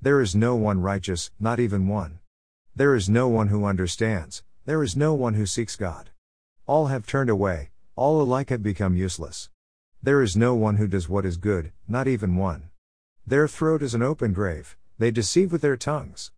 There 0.02 0.20
is 0.20 0.34
no 0.34 0.56
one 0.56 0.82
righteous, 0.82 1.30
not 1.40 1.58
even 1.58 1.88
one. 1.88 2.18
There 2.76 2.94
is 2.94 3.08
no 3.08 3.28
one 3.28 3.48
who 3.48 3.64
understands, 3.64 4.44
there 4.66 4.82
is 4.82 4.94
no 4.94 5.14
one 5.14 5.32
who 5.32 5.46
seeks 5.46 5.76
God. 5.76 6.10
All 6.66 6.88
have 6.88 7.06
turned 7.06 7.30
away, 7.30 7.70
all 7.96 8.20
alike 8.20 8.50
have 8.50 8.62
become 8.62 8.94
useless. 8.94 9.48
There 10.02 10.20
is 10.20 10.36
no 10.36 10.54
one 10.54 10.76
who 10.76 10.86
does 10.86 11.08
what 11.08 11.24
is 11.24 11.38
good, 11.38 11.72
not 11.88 12.06
even 12.06 12.36
one. 12.36 12.68
Their 13.26 13.48
throat 13.48 13.80
is 13.80 13.94
an 13.94 14.02
open 14.02 14.34
grave, 14.34 14.76
they 14.98 15.10
deceive 15.10 15.50
with 15.50 15.62
their 15.62 15.78
tongues. 15.78 16.30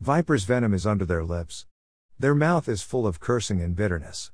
Viper's 0.00 0.44
venom 0.44 0.74
is 0.74 0.86
under 0.86 1.04
their 1.04 1.24
lips. 1.24 1.66
Their 2.18 2.34
mouth 2.34 2.68
is 2.68 2.82
full 2.82 3.06
of 3.06 3.20
cursing 3.20 3.60
and 3.60 3.74
bitterness. 3.74 4.32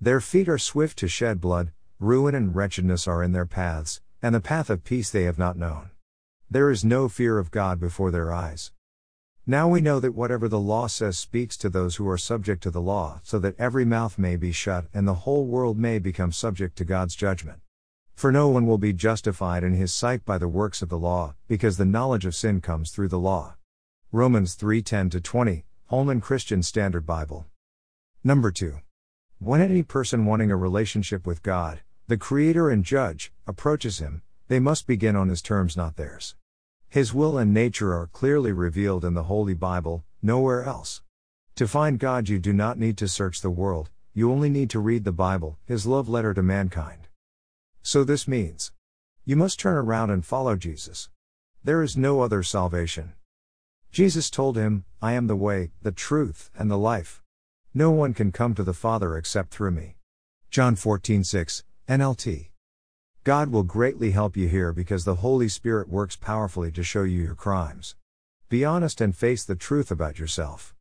Their 0.00 0.20
feet 0.20 0.48
are 0.48 0.58
swift 0.58 0.96
to 0.98 1.08
shed 1.08 1.40
blood, 1.40 1.72
ruin 1.98 2.34
and 2.34 2.54
wretchedness 2.54 3.08
are 3.08 3.22
in 3.22 3.32
their 3.32 3.46
paths, 3.46 4.00
and 4.22 4.34
the 4.34 4.40
path 4.40 4.70
of 4.70 4.84
peace 4.84 5.10
they 5.10 5.24
have 5.24 5.38
not 5.38 5.56
known. 5.56 5.90
There 6.50 6.70
is 6.70 6.84
no 6.84 7.08
fear 7.08 7.38
of 7.38 7.50
God 7.50 7.80
before 7.80 8.10
their 8.10 8.32
eyes. 8.32 8.72
Now 9.46 9.68
we 9.68 9.80
know 9.80 9.98
that 10.00 10.14
whatever 10.14 10.48
the 10.48 10.60
law 10.60 10.86
says 10.86 11.18
speaks 11.18 11.56
to 11.58 11.68
those 11.68 11.96
who 11.96 12.08
are 12.08 12.18
subject 12.18 12.62
to 12.62 12.70
the 12.70 12.80
law, 12.80 13.20
so 13.24 13.38
that 13.38 13.58
every 13.58 13.84
mouth 13.84 14.18
may 14.18 14.36
be 14.36 14.52
shut 14.52 14.86
and 14.94 15.06
the 15.06 15.24
whole 15.24 15.46
world 15.46 15.78
may 15.78 15.98
become 15.98 16.32
subject 16.32 16.76
to 16.78 16.84
God's 16.84 17.14
judgment. 17.14 17.60
For 18.14 18.32
no 18.32 18.48
one 18.48 18.66
will 18.66 18.78
be 18.78 18.92
justified 18.92 19.64
in 19.64 19.74
his 19.74 19.92
sight 19.92 20.24
by 20.24 20.38
the 20.38 20.48
works 20.48 20.82
of 20.82 20.88
the 20.88 20.98
law, 20.98 21.34
because 21.46 21.76
the 21.76 21.84
knowledge 21.84 22.26
of 22.26 22.34
sin 22.34 22.60
comes 22.60 22.90
through 22.90 23.08
the 23.08 23.18
law. 23.18 23.56
Romans 24.10 24.56
3:10 24.56 25.22
20, 25.22 25.66
Holman 25.88 26.22
Christian 26.22 26.62
Standard 26.62 27.04
Bible. 27.04 27.44
Number 28.24 28.50
2. 28.50 28.78
When 29.38 29.60
any 29.60 29.82
person 29.82 30.24
wanting 30.24 30.50
a 30.50 30.56
relationship 30.56 31.26
with 31.26 31.42
God, 31.42 31.82
the 32.06 32.16
creator 32.16 32.70
and 32.70 32.82
judge, 32.82 33.34
approaches 33.46 33.98
him, 33.98 34.22
they 34.46 34.60
must 34.60 34.86
begin 34.86 35.14
on 35.14 35.28
his 35.28 35.42
terms 35.42 35.76
not 35.76 35.96
theirs. 35.96 36.36
His 36.88 37.12
will 37.12 37.36
and 37.36 37.52
nature 37.52 37.92
are 37.92 38.06
clearly 38.06 38.50
revealed 38.50 39.04
in 39.04 39.12
the 39.12 39.24
Holy 39.24 39.52
Bible, 39.52 40.06
nowhere 40.22 40.64
else. 40.64 41.02
To 41.56 41.68
find 41.68 41.98
God, 41.98 42.30
you 42.30 42.38
do 42.38 42.54
not 42.54 42.78
need 42.78 42.96
to 42.96 43.08
search 43.08 43.42
the 43.42 43.50
world, 43.50 43.90
you 44.14 44.32
only 44.32 44.48
need 44.48 44.70
to 44.70 44.80
read 44.80 45.04
the 45.04 45.12
Bible, 45.12 45.58
His 45.66 45.84
love 45.84 46.08
letter 46.08 46.32
to 46.32 46.42
mankind. 46.42 47.08
So 47.82 48.04
this 48.04 48.26
means 48.26 48.72
You 49.26 49.36
must 49.36 49.60
turn 49.60 49.76
around 49.76 50.08
and 50.08 50.24
follow 50.24 50.56
Jesus. 50.56 51.10
There 51.62 51.82
is 51.82 51.94
no 51.94 52.22
other 52.22 52.42
salvation. 52.42 53.12
Jesus 53.90 54.30
told 54.30 54.56
him, 54.56 54.84
I 55.00 55.12
am 55.12 55.26
the 55.26 55.36
way, 55.36 55.70
the 55.82 55.92
truth, 55.92 56.50
and 56.58 56.70
the 56.70 56.78
life. 56.78 57.22
No 57.74 57.90
one 57.90 58.14
can 58.14 58.32
come 58.32 58.54
to 58.54 58.62
the 58.62 58.74
Father 58.74 59.16
except 59.16 59.50
through 59.50 59.72
me. 59.72 59.96
John 60.50 60.76
14:6, 60.76 61.62
NLT. 61.88 62.50
God 63.24 63.50
will 63.50 63.62
greatly 63.62 64.12
help 64.12 64.36
you 64.36 64.48
here 64.48 64.72
because 64.72 65.04
the 65.04 65.16
Holy 65.16 65.48
Spirit 65.48 65.88
works 65.88 66.16
powerfully 66.16 66.72
to 66.72 66.82
show 66.82 67.02
you 67.02 67.20
your 67.20 67.34
crimes. 67.34 67.94
Be 68.48 68.64
honest 68.64 69.02
and 69.02 69.14
face 69.14 69.44
the 69.44 69.54
truth 69.54 69.90
about 69.90 70.18
yourself. 70.18 70.74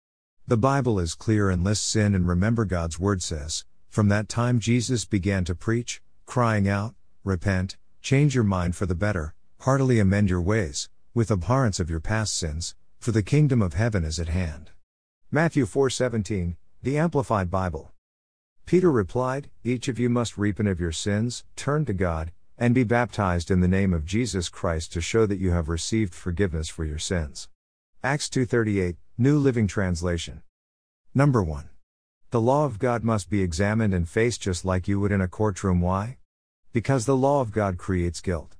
The 0.48 0.56
Bible 0.56 0.98
is 0.98 1.14
clear 1.14 1.50
and 1.50 1.62
lists 1.62 1.86
sin 1.86 2.16
and 2.16 2.26
remember 2.26 2.64
God's 2.64 2.98
word 2.98 3.22
says, 3.22 3.66
From 3.90 4.08
that 4.08 4.30
time 4.30 4.60
Jesus 4.60 5.04
began 5.04 5.44
to 5.44 5.54
preach, 5.54 6.02
crying 6.26 6.70
out, 6.70 6.96
Repent, 7.26 7.76
change 8.02 8.34
your 8.34 8.46
mind 8.46 8.78
for 8.78 8.86
the 8.86 8.96
better, 8.96 9.36
heartily 9.60 10.00
amend 10.00 10.30
your 10.30 10.42
ways, 10.42 10.88
with 11.14 11.30
abhorrence 11.30 11.82
of 11.82 11.90
your 11.90 12.00
past 12.00 12.34
sins, 12.38 12.77
for 13.00 13.12
the 13.12 13.24
kingdom 13.24 13.62
of 13.62 13.74
heaven 13.74 14.04
is 14.04 14.20
at 14.20 14.30
hand. 14.30 14.72
Matthew 15.32 15.66
4:17, 15.66 16.58
the 16.82 16.98
Amplified 16.98 17.50
Bible. 17.50 17.92
Peter 18.66 18.92
replied, 18.92 19.50
Each 19.64 19.88
of 19.88 19.98
you 19.98 20.10
must 20.10 20.38
repent 20.38 20.68
of 20.68 20.80
your 20.80 20.92
sins, 20.92 21.46
turn 21.56 21.86
to 21.86 21.94
God, 21.94 22.32
and 22.58 22.76
be 22.76 22.84
baptized 22.84 23.52
in 23.52 23.62
the 23.62 23.68
name 23.68 23.94
of 23.94 24.06
Jesus 24.06 24.50
Christ 24.50 24.92
to 24.94 25.02
show 25.02 25.26
that 25.26 25.40
you 25.40 25.52
have 25.52 25.70
received 25.70 26.14
forgiveness 26.14 26.68
for 26.70 26.84
your 26.84 26.98
sins. 26.98 27.50
Acts 28.04 28.30
2:38, 28.30 28.98
New 29.18 29.38
Living 29.38 29.68
Translation. 29.68 30.42
Number 31.14 31.42
1. 31.42 31.70
The 32.32 32.42
law 32.42 32.66
of 32.66 32.80
God 32.80 33.04
must 33.04 33.30
be 33.30 33.42
examined 33.42 33.94
and 33.94 34.08
faced 34.08 34.42
just 34.42 34.66
like 34.66 34.88
you 34.88 35.00
would 35.00 35.12
in 35.12 35.22
a 35.22 35.28
courtroom. 35.28 35.82
Why? 35.82 36.18
Because 36.74 37.06
the 37.06 37.16
law 37.16 37.42
of 37.42 37.52
God 37.52 37.78
creates 37.78 38.22
guilt. 38.22 38.58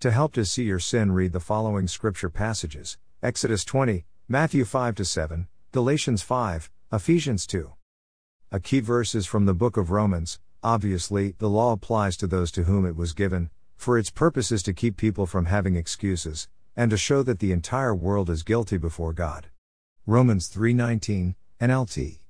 To 0.00 0.10
help 0.10 0.32
to 0.34 0.44
see 0.44 0.64
your 0.64 0.80
sin, 0.80 1.12
read 1.12 1.32
the 1.32 1.40
following 1.40 1.86
scripture 1.86 2.30
passages 2.30 2.98
Exodus 3.20 3.64
20, 3.64 4.04
Matthew 4.28 4.64
5 4.64 5.04
7, 5.04 5.48
Galatians 5.72 6.22
5, 6.22 6.70
Ephesians 6.92 7.48
2. 7.48 7.72
A 8.52 8.60
key 8.60 8.78
verse 8.78 9.12
is 9.12 9.26
from 9.26 9.44
the 9.44 9.54
book 9.54 9.76
of 9.76 9.90
Romans. 9.90 10.38
Obviously, 10.62 11.34
the 11.38 11.48
law 11.48 11.72
applies 11.72 12.16
to 12.18 12.28
those 12.28 12.52
to 12.52 12.62
whom 12.62 12.86
it 12.86 12.94
was 12.94 13.14
given, 13.14 13.50
for 13.76 13.98
its 13.98 14.08
purpose 14.08 14.52
is 14.52 14.62
to 14.62 14.72
keep 14.72 14.96
people 14.96 15.26
from 15.26 15.46
having 15.46 15.74
excuses, 15.74 16.46
and 16.76 16.92
to 16.92 16.96
show 16.96 17.24
that 17.24 17.40
the 17.40 17.50
entire 17.50 17.92
world 17.92 18.30
is 18.30 18.44
guilty 18.44 18.78
before 18.78 19.12
God. 19.12 19.48
Romans 20.06 20.46
3:19 20.46 21.34
NLT. 21.60 22.20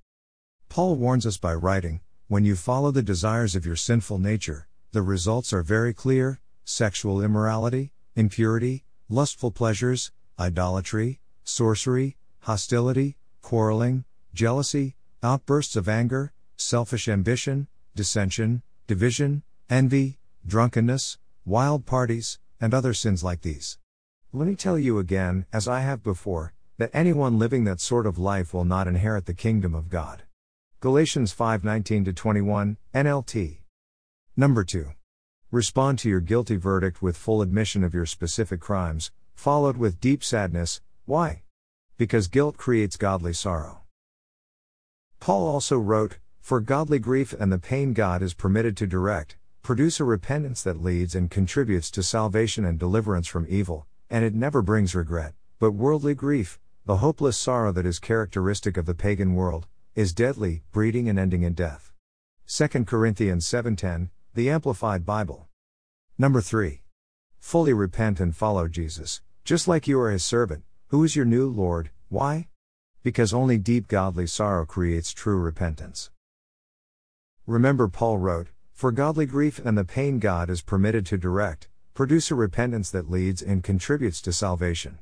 Paul 0.70 0.96
warns 0.96 1.26
us 1.26 1.36
by 1.36 1.52
writing, 1.52 2.00
when 2.28 2.46
you 2.46 2.56
follow 2.56 2.90
the 2.90 3.02
desires 3.02 3.54
of 3.54 3.66
your 3.66 3.76
sinful 3.76 4.20
nature, 4.20 4.68
the 4.92 5.02
results 5.02 5.52
are 5.52 5.62
very 5.62 5.92
clear: 5.92 6.40
sexual 6.64 7.20
immorality, 7.20 7.92
impurity, 8.16 8.84
lustful 9.10 9.50
pleasures, 9.50 10.12
idolatry, 10.38 11.20
sorcery, 11.44 12.16
hostility, 12.40 13.16
quarreling, 13.42 14.04
jealousy, 14.34 14.96
outbursts 15.22 15.76
of 15.76 15.88
anger, 15.88 16.32
selfish 16.56 17.08
ambition, 17.08 17.66
dissension, 17.94 18.62
division, 18.86 19.42
envy, 19.68 20.18
drunkenness, 20.46 21.18
wild 21.44 21.86
parties, 21.86 22.38
and 22.60 22.72
other 22.72 22.94
sins 22.94 23.24
like 23.24 23.42
these. 23.42 23.78
Let 24.32 24.46
me 24.46 24.54
tell 24.54 24.78
you 24.78 24.98
again, 24.98 25.46
as 25.52 25.66
I 25.66 25.80
have 25.80 26.02
before, 26.02 26.52
that 26.76 26.90
anyone 26.92 27.38
living 27.38 27.64
that 27.64 27.80
sort 27.80 28.06
of 28.06 28.18
life 28.18 28.54
will 28.54 28.64
not 28.64 28.86
inherit 28.86 29.26
the 29.26 29.34
kingdom 29.34 29.74
of 29.74 29.88
God. 29.88 30.22
Galatians 30.80 31.34
5:19 31.34 32.14
21, 32.14 32.76
NLT. 32.94 33.62
Number 34.36 34.62
2. 34.62 34.92
Respond 35.50 35.98
to 35.98 36.08
your 36.08 36.20
guilty 36.20 36.56
verdict 36.56 37.02
with 37.02 37.16
full 37.16 37.42
admission 37.42 37.82
of 37.82 37.94
your 37.94 38.06
specific 38.06 38.60
crimes, 38.60 39.10
followed 39.38 39.76
with 39.76 40.00
deep 40.00 40.24
sadness. 40.24 40.80
Why? 41.04 41.42
Because 41.96 42.26
guilt 42.26 42.56
creates 42.56 42.96
godly 42.96 43.32
sorrow. 43.32 43.82
Paul 45.20 45.46
also 45.46 45.78
wrote, 45.78 46.18
For 46.40 46.58
godly 46.60 46.98
grief 46.98 47.32
and 47.38 47.52
the 47.52 47.60
pain 47.60 47.92
God 47.92 48.20
is 48.20 48.34
permitted 48.34 48.76
to 48.78 48.86
direct, 48.88 49.36
produce 49.62 50.00
a 50.00 50.04
repentance 50.04 50.64
that 50.64 50.82
leads 50.82 51.14
and 51.14 51.30
contributes 51.30 51.88
to 51.92 52.02
salvation 52.02 52.64
and 52.64 52.80
deliverance 52.80 53.28
from 53.28 53.46
evil, 53.48 53.86
and 54.10 54.24
it 54.24 54.34
never 54.34 54.60
brings 54.60 54.96
regret, 54.96 55.34
but 55.60 55.70
worldly 55.70 56.16
grief, 56.16 56.58
the 56.84 56.96
hopeless 56.96 57.38
sorrow 57.38 57.70
that 57.70 57.86
is 57.86 58.00
characteristic 58.00 58.76
of 58.76 58.86
the 58.86 58.94
pagan 58.94 59.36
world, 59.36 59.68
is 59.94 60.12
deadly, 60.12 60.64
breeding 60.72 61.08
and 61.08 61.16
ending 61.16 61.44
in 61.44 61.54
death. 61.54 61.92
2 62.48 62.86
Corinthians 62.86 63.46
7:10, 63.46 64.10
the 64.34 64.50
Amplified 64.50 65.06
Bible. 65.06 65.46
Number 66.18 66.40
3. 66.40 66.82
Fully 67.38 67.72
repent 67.72 68.18
and 68.18 68.34
follow 68.34 68.66
Jesus, 68.66 69.22
just 69.48 69.66
like 69.66 69.88
you 69.88 69.98
are 69.98 70.10
his 70.10 70.22
servant, 70.26 70.62
who 70.88 71.02
is 71.02 71.16
your 71.16 71.24
new 71.24 71.48
Lord. 71.48 71.88
Why? 72.10 72.48
Because 73.02 73.32
only 73.32 73.56
deep 73.56 73.88
godly 73.88 74.26
sorrow 74.26 74.66
creates 74.66 75.14
true 75.14 75.38
repentance. 75.38 76.10
Remember 77.46 77.88
Paul 77.88 78.18
wrote, 78.18 78.48
For 78.74 78.92
godly 78.92 79.24
grief 79.24 79.58
and 79.58 79.78
the 79.78 79.86
pain 79.86 80.18
God 80.18 80.50
is 80.50 80.60
permitted 80.60 81.06
to 81.06 81.16
direct, 81.16 81.66
produce 81.94 82.30
a 82.30 82.34
repentance 82.34 82.90
that 82.90 83.10
leads 83.10 83.40
and 83.40 83.64
contributes 83.64 84.20
to 84.20 84.34
salvation. 84.34 84.98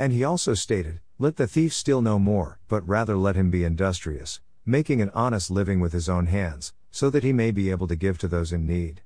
And 0.00 0.12
he 0.12 0.24
also 0.24 0.54
stated, 0.54 0.98
Let 1.16 1.36
the 1.36 1.46
thief 1.46 1.72
steal 1.72 2.02
no 2.02 2.18
more, 2.18 2.58
but 2.66 2.88
rather 2.88 3.16
let 3.16 3.36
him 3.36 3.52
be 3.52 3.62
industrious, 3.62 4.40
making 4.64 5.00
an 5.00 5.12
honest 5.14 5.48
living 5.48 5.78
with 5.78 5.92
his 5.92 6.08
own 6.08 6.26
hands, 6.26 6.72
so 6.90 7.08
that 7.10 7.22
he 7.22 7.32
may 7.32 7.52
be 7.52 7.70
able 7.70 7.86
to 7.86 7.94
give 7.94 8.18
to 8.18 8.26
those 8.26 8.52
in 8.52 8.66
need. 8.66 9.02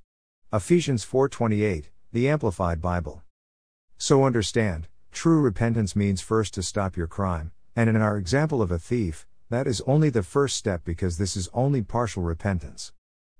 Ephesians 0.50 1.04
4:28, 1.04 1.90
the 2.12 2.30
Amplified 2.30 2.80
Bible. 2.80 3.22
So 4.02 4.24
understand, 4.24 4.88
true 5.12 5.42
repentance 5.42 5.94
means 5.94 6.22
first 6.22 6.54
to 6.54 6.62
stop 6.62 6.96
your 6.96 7.06
crime, 7.06 7.52
and 7.76 7.90
in 7.90 7.96
our 7.96 8.16
example 8.16 8.62
of 8.62 8.70
a 8.70 8.78
thief, 8.78 9.26
that 9.50 9.66
is 9.66 9.82
only 9.82 10.08
the 10.08 10.22
first 10.22 10.56
step 10.56 10.84
because 10.86 11.18
this 11.18 11.36
is 11.36 11.50
only 11.52 11.82
partial 11.82 12.22
repentance. 12.22 12.94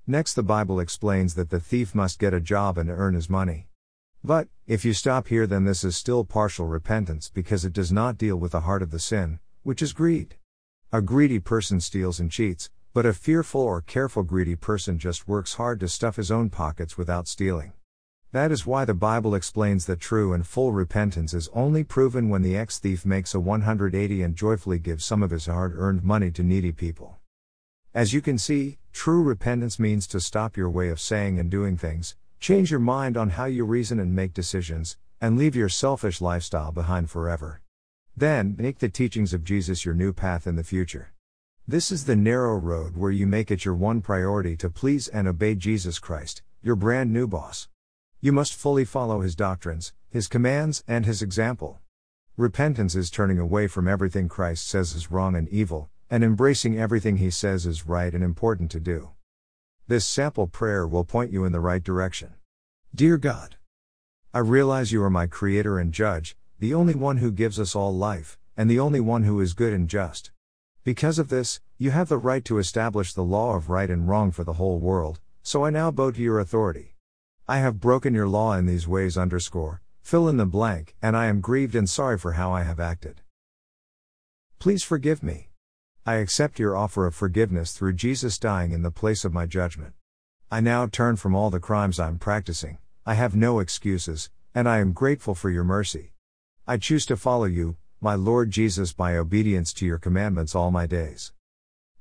Next, 0.07 0.35
the 0.35 0.43
Bible 0.43 0.79
explains 0.79 1.35
that 1.35 1.49
the 1.49 1.61
thief 1.61 1.95
must 1.95 2.19
get 2.19 2.35
a 2.35 2.43
job 2.43 2.77
and 2.77 2.91
earn 2.91 3.15
his 3.15 3.31
money. 3.31 3.69
But, 4.23 4.49
if 4.67 4.85
you 4.85 4.93
stop 4.93 5.29
here, 5.29 5.47
then 5.47 5.65
this 5.65 5.83
is 5.83 5.97
still 5.97 6.25
partial 6.27 6.67
repentance 6.67 7.31
because 7.31 7.65
it 7.65 7.73
does 7.73 7.91
not 7.91 8.19
deal 8.19 8.37
with 8.37 8.53
the 8.53 8.61
heart 8.61 8.83
of 8.83 8.91
the 8.91 8.99
sin, 8.99 9.39
which 9.63 9.81
is 9.81 9.95
greed. 9.95 10.37
A 10.93 11.01
greedy 11.01 11.39
person 11.39 11.81
steals 11.81 12.21
and 12.21 12.31
cheats, 12.31 12.69
but 12.93 13.07
a 13.07 13.15
fearful 13.15 13.63
or 13.63 13.81
careful 13.81 14.25
greedy 14.25 14.57
person 14.57 14.99
just 14.99 15.27
works 15.27 15.55
hard 15.55 15.81
to 15.81 15.89
stuff 15.89 16.17
his 16.17 16.31
own 16.31 16.51
pockets 16.51 16.99
without 16.99 17.29
stealing. 17.29 17.73
That 18.33 18.53
is 18.53 18.65
why 18.65 18.85
the 18.85 18.95
Bible 18.95 19.35
explains 19.35 19.87
that 19.87 19.99
true 19.99 20.33
and 20.33 20.47
full 20.47 20.71
repentance 20.71 21.35
is 21.35 21.49
only 21.53 21.83
proven 21.83 22.29
when 22.29 22.43
the 22.43 22.57
ex 22.57 22.79
thief 22.79 23.05
makes 23.05 23.35
a 23.35 23.41
180 23.41 24.23
and 24.23 24.37
joyfully 24.37 24.79
gives 24.79 25.05
some 25.05 25.25
of 25.25 25.33
his 25.33 25.47
hard 25.47 25.75
earned 25.77 26.05
money 26.05 26.31
to 26.33 26.45
needy 26.45 26.71
people. 26.71 27.19
As 27.93 28.13
you 28.13 28.21
can 28.21 28.39
see, 28.39 28.79
true 28.93 29.25
repentance 29.25 29.81
means 29.81 30.07
to 30.07 30.21
stop 30.21 30.57
your 30.57 30.71
way 30.71 30.91
of 30.91 31.01
saying 31.01 31.41
and 31.41 31.51
doing 31.51 31.77
things, 31.77 32.15
change 32.39 32.71
your 32.71 32.79
mind 32.79 33.17
on 33.17 33.31
how 33.31 33.47
you 33.47 33.65
reason 33.65 33.99
and 33.99 34.15
make 34.15 34.33
decisions, 34.33 34.97
and 35.21 35.37
leave 35.37 35.57
your 35.57 35.69
selfish 35.69 36.21
lifestyle 36.21 36.71
behind 36.71 37.11
forever. 37.11 37.61
Then, 38.17 38.55
make 38.57 38.79
the 38.79 38.89
teachings 38.89 39.35
of 39.35 39.43
Jesus 39.43 39.85
your 39.85 39.95
new 39.95 40.13
path 40.13 40.47
in 40.47 40.55
the 40.55 40.63
future. 40.63 41.13
This 41.67 41.91
is 41.91 42.05
the 42.05 42.15
narrow 42.15 42.57
road 42.57 42.97
where 42.97 43.11
you 43.11 43.27
make 43.27 43.51
it 43.51 43.65
your 43.65 43.75
one 43.75 44.01
priority 44.01 44.57
to 44.59 44.71
please 44.71 45.09
and 45.09 45.27
obey 45.27 45.57
Jesus 45.57 45.99
Christ, 45.99 46.43
your 46.63 46.77
brand 46.77 47.13
new 47.13 47.27
boss. 47.27 47.67
You 48.23 48.33
must 48.33 48.55
fully 48.55 48.85
follow 48.85 49.23
his 49.23 49.35
doctrines, 49.35 49.95
his 50.11 50.29
commands, 50.29 50.85
and 50.87 51.07
his 51.07 51.23
example. 51.23 51.81
Repentance 52.37 52.95
is 52.95 53.11
turning 53.11 53.39
away 53.39 53.67
from 53.67 53.89
everything 53.89 54.29
Christ 54.29 54.69
says 54.69 54.95
is 54.95 55.11
wrong 55.11 55.35
and 55.35 55.49
evil, 55.49 55.89
and 56.11 56.23
embracing 56.23 56.79
everything 56.79 57.17
he 57.17 57.31
says 57.31 57.65
is 57.65 57.87
right 57.87 58.13
and 58.13 58.23
important 58.23 58.71
to 58.73 58.81
do. 58.81 59.13
This 59.89 60.05
sample 60.05 60.47
prayer 60.47 60.87
will 60.87 61.05
point 61.05 61.33
you 61.33 61.47
in 61.47 61.53
the 61.53 61.61
right 61.61 61.83
direction. 61.83 62.35
Dear 62.95 63.17
God, 63.17 63.57
I 64.35 64.41
realize 64.41 64.93
you 64.93 65.03
are 65.03 65.09
my 65.09 65.27
creator 65.27 65.79
and 65.79 65.91
judge, 65.91 66.37
the 66.59 66.75
only 66.75 66.95
one 66.95 67.17
who 67.17 67.33
gives 67.33 67.59
us 67.59 67.75
all 67.75 67.97
life, 67.97 68.37
and 68.55 68.71
the 68.71 68.81
only 68.81 69.01
one 69.01 69.23
who 69.23 69.41
is 69.41 69.55
good 69.55 69.73
and 69.73 69.89
just. 69.89 70.31
Because 70.85 71.19
of 71.19 71.31
this, 71.31 71.61
you 71.79 71.91
have 71.93 72.11
the 72.11 72.19
right 72.19 72.45
to 72.45 72.59
establish 72.59 73.15
the 73.15 73.25
law 73.25 73.57
of 73.57 73.71
right 73.71 73.89
and 73.89 74.07
wrong 74.07 74.31
for 74.31 74.45
the 74.45 74.55
whole 74.55 74.79
world, 74.79 75.21
so 75.43 75.65
I 75.65 75.71
now 75.71 75.91
bow 75.91 76.11
to 76.11 76.21
your 76.21 76.39
authority. 76.39 76.90
I 77.51 77.59
have 77.59 77.81
broken 77.81 78.15
your 78.15 78.29
law 78.29 78.53
in 78.53 78.67
these 78.67 78.87
ways 78.87 79.19
underscore, 79.19 79.83
fill 80.03 80.29
in 80.29 80.37
the 80.37 80.47
blank, 80.47 80.95
and 81.03 81.17
I 81.17 81.27
am 81.27 81.41
grieved 81.41 81.75
and 81.75 81.91
sorry 81.91 82.17
for 82.17 82.35
how 82.35 82.53
I 82.53 82.63
have 82.63 82.79
acted. 82.79 83.23
Please 84.61 84.85
forgive 84.85 85.21
me. 85.21 85.49
I 86.07 86.19
accept 86.19 86.61
your 86.61 86.77
offer 86.77 87.09
of 87.09 87.15
forgiveness 87.17 87.73
through 87.73 87.95
Jesus 87.95 88.39
dying 88.39 88.71
in 88.71 88.83
the 88.83 88.93
place 88.93 89.25
of 89.25 89.35
my 89.35 89.47
judgment. 89.47 89.95
I 90.49 90.61
now 90.61 90.87
turn 90.87 91.17
from 91.17 91.35
all 91.35 91.51
the 91.51 91.59
crimes 91.59 91.99
I'm 91.99 92.21
practicing, 92.21 92.79
I 93.05 93.15
have 93.15 93.35
no 93.35 93.59
excuses, 93.59 94.31
and 94.55 94.69
I 94.69 94.79
am 94.79 94.93
grateful 94.93 95.35
for 95.35 95.51
your 95.51 95.65
mercy. 95.65 96.13
I 96.69 96.77
choose 96.77 97.05
to 97.07 97.17
follow 97.17 97.47
you, 97.47 97.77
my 98.01 98.15
Lord 98.15 98.53
Jesus, 98.53 98.93
by 98.93 99.17
obedience 99.17 99.73
to 99.73 99.87
your 99.87 99.99
commandments 99.99 100.55
all 100.55 100.71
my 100.71 100.87
days. 100.87 101.33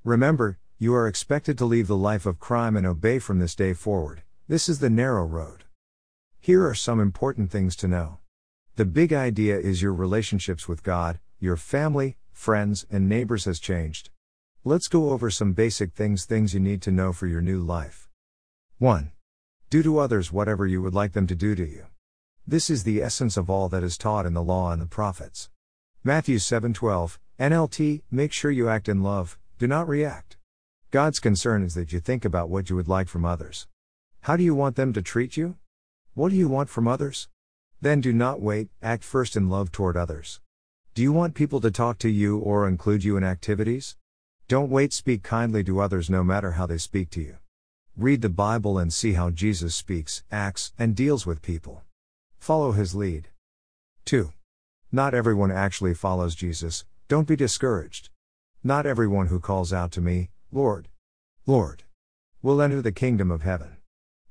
Remember, 0.03 0.59
you 0.77 0.93
are 0.93 1.07
expected 1.07 1.57
to 1.57 1.65
leave 1.65 1.87
the 1.87 1.97
life 1.97 2.27
of 2.27 2.37
crime 2.37 2.77
and 2.77 2.85
obey 2.85 3.17
from 3.17 3.39
this 3.39 3.55
day 3.55 3.73
forward. 3.73 4.21
This 4.49 4.67
is 4.67 4.79
the 4.79 4.89
narrow 4.89 5.25
road. 5.25 5.65
Here 6.39 6.65
are 6.65 6.73
some 6.73 6.99
important 6.99 7.51
things 7.51 7.75
to 7.75 7.87
know. 7.87 8.17
The 8.77 8.83
big 8.83 9.13
idea 9.13 9.59
is 9.59 9.83
your 9.83 9.93
relationships 9.93 10.67
with 10.67 10.81
God, 10.81 11.19
your 11.39 11.55
family, 11.55 12.17
friends, 12.31 12.87
and 12.89 13.07
neighbors 13.07 13.45
has 13.45 13.59
changed. 13.59 14.09
Let's 14.63 14.87
go 14.87 15.11
over 15.11 15.29
some 15.29 15.53
basic 15.53 15.93
things 15.93 16.25
things 16.25 16.55
you 16.55 16.59
need 16.59 16.81
to 16.81 16.91
know 16.91 17.13
for 17.13 17.27
your 17.27 17.43
new 17.43 17.61
life. 17.61 18.09
1. 18.79 19.11
Do 19.69 19.83
to 19.83 19.99
others 19.99 20.33
whatever 20.33 20.65
you 20.65 20.81
would 20.81 20.95
like 20.95 21.11
them 21.11 21.27
to 21.27 21.35
do 21.35 21.53
to 21.53 21.63
you. 21.63 21.85
This 22.47 22.71
is 22.71 22.83
the 22.83 23.03
essence 23.03 23.37
of 23.37 23.51
all 23.51 23.69
that 23.69 23.83
is 23.83 23.99
taught 23.99 24.25
in 24.25 24.33
the 24.33 24.41
law 24.41 24.71
and 24.71 24.81
the 24.81 24.87
prophets. 24.87 25.51
Matthew 26.03 26.39
7:12, 26.39 27.19
NLT, 27.39 28.01
make 28.09 28.33
sure 28.33 28.49
you 28.49 28.67
act 28.67 28.89
in 28.89 29.03
love, 29.03 29.37
do 29.59 29.67
not 29.67 29.87
react. 29.87 30.37
God's 30.89 31.19
concern 31.19 31.61
is 31.61 31.75
that 31.75 31.93
you 31.93 31.99
think 31.99 32.25
about 32.25 32.49
what 32.49 32.71
you 32.71 32.75
would 32.75 32.87
like 32.87 33.09
from 33.09 33.25
others. 33.25 33.67
How 34.21 34.35
do 34.35 34.43
you 34.43 34.53
want 34.53 34.75
them 34.75 34.93
to 34.93 35.01
treat 35.01 35.38
you? 35.38 35.55
What 36.13 36.29
do 36.29 36.35
you 36.35 36.49
want 36.49 36.69
from 36.69 36.88
others? 36.88 37.29
Then 37.81 38.01
do 38.01 38.11
not 38.11 38.41
wait, 38.41 38.69
act 38.81 39.03
first 39.03 39.38
in 39.38 39.49
love 39.49 39.71
toward 39.71 39.95
others. 39.95 40.41
Do 40.93 41.01
you 41.01 41.13
want 41.13 41.33
people 41.33 41.61
to 41.61 41.71
talk 41.71 41.97
to 41.99 42.09
you 42.09 42.38
or 42.38 42.67
include 42.67 43.05
you 43.05 43.15
in 43.15 43.23
activities? 43.23 43.95
Don't 44.49 44.69
wait, 44.69 44.91
speak 44.91 45.23
kindly 45.23 45.63
to 45.63 45.79
others 45.79 46.09
no 46.09 46.23
matter 46.23 46.51
how 46.51 46.65
they 46.65 46.77
speak 46.77 47.09
to 47.11 47.21
you. 47.21 47.38
Read 47.95 48.21
the 48.21 48.29
Bible 48.29 48.77
and 48.77 48.91
see 48.91 49.13
how 49.13 49.29
Jesus 49.29 49.75
speaks, 49.75 50.23
acts, 50.31 50.73
and 50.77 50.95
deals 50.95 51.25
with 51.25 51.41
people. 51.41 51.83
Follow 52.38 52.73
his 52.73 52.93
lead. 52.93 53.29
2. 54.05 54.33
Not 54.91 55.13
everyone 55.13 55.51
actually 55.51 55.93
follows 55.93 56.35
Jesus, 56.35 56.83
don't 57.07 57.27
be 57.27 57.35
discouraged. 57.35 58.09
Not 58.63 58.85
everyone 58.85 59.27
who 59.27 59.39
calls 59.39 59.71
out 59.71 59.91
to 59.93 60.01
me, 60.01 60.29
Lord, 60.51 60.89
Lord, 61.45 61.83
will 62.41 62.61
enter 62.61 62.81
the 62.81 62.91
kingdom 62.91 63.31
of 63.31 63.43
heaven. 63.43 63.78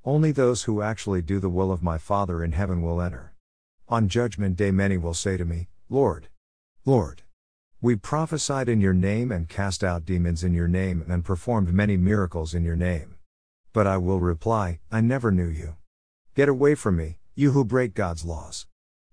Only 0.08 0.32
those 0.32 0.62
who 0.62 0.80
actually 0.80 1.20
do 1.20 1.38
the 1.38 1.50
will 1.50 1.70
of 1.70 1.82
my 1.82 1.98
Father 1.98 2.42
in 2.42 2.52
heaven 2.52 2.80
will 2.80 3.02
enter. 3.02 3.34
On 3.90 4.08
judgment 4.08 4.56
day, 4.56 4.70
many 4.70 4.96
will 4.96 5.12
say 5.12 5.36
to 5.36 5.44
me, 5.44 5.68
Lord, 5.90 6.28
Lord, 6.86 7.24
we 7.82 7.94
prophesied 7.94 8.70
in 8.70 8.80
your 8.80 8.94
name 8.94 9.30
and 9.30 9.50
cast 9.50 9.84
out 9.84 10.06
demons 10.06 10.42
in 10.42 10.54
your 10.54 10.66
name 10.66 11.04
and 11.06 11.26
performed 11.26 11.74
many 11.74 11.98
miracles 11.98 12.54
in 12.54 12.64
your 12.64 12.74
name. 12.74 13.16
But 13.74 13.86
I 13.86 13.98
will 13.98 14.18
reply, 14.18 14.80
I 14.90 15.02
never 15.02 15.30
knew 15.30 15.46
you. 15.46 15.76
Get 16.34 16.48
away 16.48 16.74
from 16.74 16.96
me, 16.96 17.18
you 17.34 17.52
who 17.52 17.62
break 17.62 17.92
God's 17.92 18.24
laws. 18.24 18.66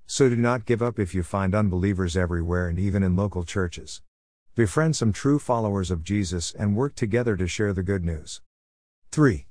So 0.08 0.30
do 0.30 0.38
not 0.38 0.64
give 0.64 0.82
up 0.82 0.98
if 0.98 1.14
you 1.14 1.24
find 1.24 1.54
unbelievers 1.54 2.16
everywhere 2.16 2.70
and 2.70 2.80
even 2.80 3.04
in 3.04 3.18
local 3.18 3.44
churches. 3.44 4.02
Befriend 4.56 4.96
some 4.96 5.12
true 5.12 5.40
followers 5.40 5.92
of 5.92 6.06
Jesus 6.06 6.56
and 6.58 6.74
work 6.74 6.96
together 6.96 7.36
to 7.36 7.50
share 7.50 7.74
the 7.74 7.84
good 7.84 8.06
news. 8.06 8.40
3. 9.12 9.46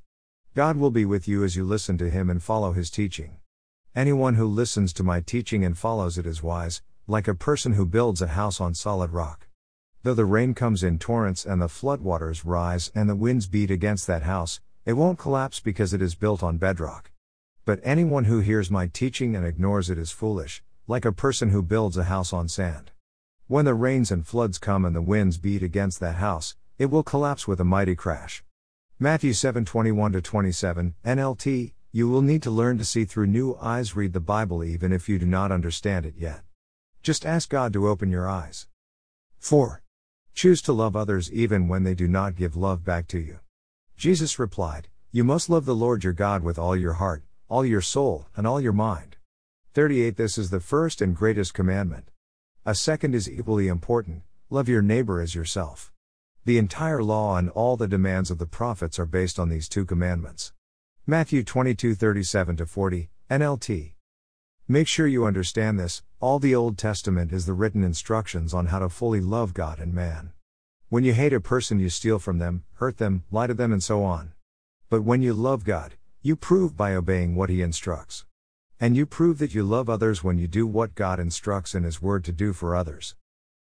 God 0.55 0.77
will 0.77 0.93
be 0.93 1.05
with 1.05 1.27
you 1.27 1.43
as 1.43 1.57
you 1.57 1.65
listen 1.65 1.99
to 1.99 2.09
Him 2.09 2.31
and 2.31 2.41
follow 2.41 2.71
His 2.71 2.89
teaching. 2.89 3.39
Anyone 3.97 4.37
who 4.37 4.47
listens 4.47 4.93
to 4.93 5.03
my 5.03 5.21
teaching 5.21 5.65
and 5.65 5.77
follows 5.77 6.17
it 6.17 6.27
is 6.27 6.45
wise, 6.45 6.81
like 7.09 7.27
a 7.27 7.35
person 7.35 7.73
who 7.73 7.85
builds 7.85 8.23
a 8.23 8.29
house 8.29 8.61
on 8.61 8.73
solid 8.73 9.11
rock. 9.11 9.49
Though 10.05 10.15
the 10.15 10.25
rain 10.25 10.55
comes 10.55 10.85
in 10.85 11.01
torrents 11.01 11.45
and 11.45 11.61
the 11.61 11.67
floodwaters 11.67 12.43
rise 12.45 12.93
and 12.95 13.11
the 13.11 13.17
winds 13.17 13.49
beat 13.49 13.69
against 13.69 14.07
that 14.07 14.23
house, 14.23 14.61
it 14.85 14.93
won't 14.93 15.19
collapse 15.19 15.59
because 15.59 15.93
it 15.93 16.01
is 16.01 16.15
built 16.15 16.41
on 16.41 16.59
bedrock. 16.59 17.11
But 17.65 17.81
anyone 17.83 18.27
who 18.27 18.39
hears 18.39 18.71
my 18.71 18.87
teaching 18.87 19.35
and 19.35 19.45
ignores 19.45 19.91
it 19.91 19.99
is 19.99 20.13
foolish, 20.13 20.63
like 20.87 21.05
a 21.05 21.11
person 21.11 21.51
who 21.51 21.63
builds 21.63 21.97
a 21.97 22.05
house 22.05 22.33
on 22.33 22.47
sand. 22.47 22.93
When 23.49 23.65
the 23.65 23.75
rains 23.75 24.13
and 24.13 24.25
floods 24.25 24.59
come 24.59 24.85
and 24.85 24.95
the 24.95 25.03
winds 25.03 25.37
beat 25.37 25.65
against 25.65 25.99
that 25.99 26.15
house, 26.15 26.55
it 26.79 26.93
will 26.93 27.03
collapse 27.03 27.49
with 27.49 27.59
a 27.59 27.65
mighty 27.65 27.97
crash. 27.97 28.45
Matthew 29.05 29.33
7:21 29.33 30.23
27 30.23 30.95
NLT 31.05 31.75
You 31.93 32.09
will 32.09 32.23
need 32.23 32.43
to 32.43 32.51
learn 32.51 32.79
to 32.79 32.87
see 32.87 33.05
through 33.05 33.27
new 33.27 33.55
eyes 33.61 33.95
read 33.95 34.15
the 34.15 34.19
Bible 34.19 34.65
even 34.65 34.95
if 34.95 35.11
you 35.11 35.19
do 35.19 35.27
not 35.27 35.53
understand 35.53 36.07
it 36.07 36.15
yet. 36.17 36.41
Just 37.03 37.27
ask 37.27 37.51
God 37.51 37.75
to 37.75 37.87
open 37.87 38.11
your 38.11 38.27
eyes. 38.27 38.67
4. 39.41 39.83
Choose 40.33 40.63
to 40.63 40.73
love 40.73 40.97
others 40.97 41.31
even 41.31 41.69
when 41.69 41.83
they 41.85 41.95
do 41.95 42.09
not 42.09 42.35
give 42.35 42.57
love 42.57 42.83
back 42.83 43.07
to 43.09 43.19
you. 43.19 43.41
Jesus 43.95 44.39
replied, 44.39 44.89
You 45.13 45.23
must 45.23 45.51
love 45.51 45.67
the 45.67 45.75
Lord 45.75 46.03
your 46.03 46.15
God 46.15 46.43
with 46.43 46.59
all 46.59 46.75
your 46.75 46.95
heart, 46.95 47.25
all 47.47 47.67
your 47.67 47.83
soul, 47.83 48.29
and 48.35 48.47
all 48.47 48.59
your 48.59 48.73
mind. 48.73 49.19
38 49.75 50.17
This 50.17 50.39
is 50.39 50.49
the 50.49 50.61
first 50.61 51.03
and 51.03 51.15
greatest 51.15 51.53
commandment. 51.53 52.11
A 52.65 52.75
second 52.75 53.15
is 53.15 53.29
equally 53.29 53.69
important 53.69 54.23
love 54.49 54.67
your 54.67 54.81
neighbor 54.81 55.21
as 55.21 55.35
yourself. 55.35 55.94
The 56.47 56.59
entire 56.59 57.03
law 57.03 57.39
and 57.39 57.49
all 57.49 57.79
the 57.79 57.89
demands 57.89 58.31
of 58.31 58.37
the 58.37 58.45
prophets 58.45 58.99
are 58.99 59.07
based 59.07 59.39
on 59.39 59.49
these 59.49 59.67
two 59.67 59.87
commandments. 59.87 60.53
Matthew 61.07 61.43
22 61.43 61.95
37 61.95 62.67
40, 62.67 63.09
NLT. 63.31 63.93
Make 64.69 64.87
sure 64.87 65.07
you 65.07 65.25
understand 65.25 65.81
this 65.81 66.03
all 66.21 66.39
the 66.39 66.55
Old 66.55 66.77
Testament 66.77 67.33
is 67.33 67.47
the 67.47 67.55
written 67.55 67.83
instructions 67.83 68.53
on 68.53 68.67
how 68.67 68.81
to 68.81 68.91
fully 68.91 69.23
love 69.23 69.55
God 69.55 69.79
and 69.79 69.95
man. 69.95 70.33
When 70.91 71.03
you 71.03 71.15
hate 71.15 71.33
a 71.33 71.41
person, 71.41 71.81
you 71.81 71.89
steal 71.89 72.19
from 72.19 72.41
them, 72.41 72.65
hurt 72.75 72.99
them, 72.99 73.25
lie 73.31 73.47
to 73.47 73.55
them, 73.55 73.73
and 73.73 73.83
so 73.83 74.05
on. 74.05 74.35
But 74.91 75.03
when 75.03 75.23
you 75.23 75.33
love 75.33 75.65
God, 75.65 75.95
you 76.21 76.37
prove 76.37 76.77
by 76.77 76.95
obeying 76.95 77.35
what 77.37 77.49
He 77.49 77.63
instructs. 77.63 78.27
And 78.79 78.99
you 78.99 79.07
prove 79.07 79.39
that 79.39 79.55
you 79.55 79.63
love 79.63 79.89
others 79.89 80.23
when 80.23 80.37
you 80.37 80.47
do 80.47 80.67
what 80.67 80.95
God 80.95 81.19
instructs 81.19 81.75
in 81.75 81.85
His 81.85 82.03
Word 82.03 82.23
to 82.27 82.33
do 82.33 82.53
for 82.53 82.77
others. 82.77 83.15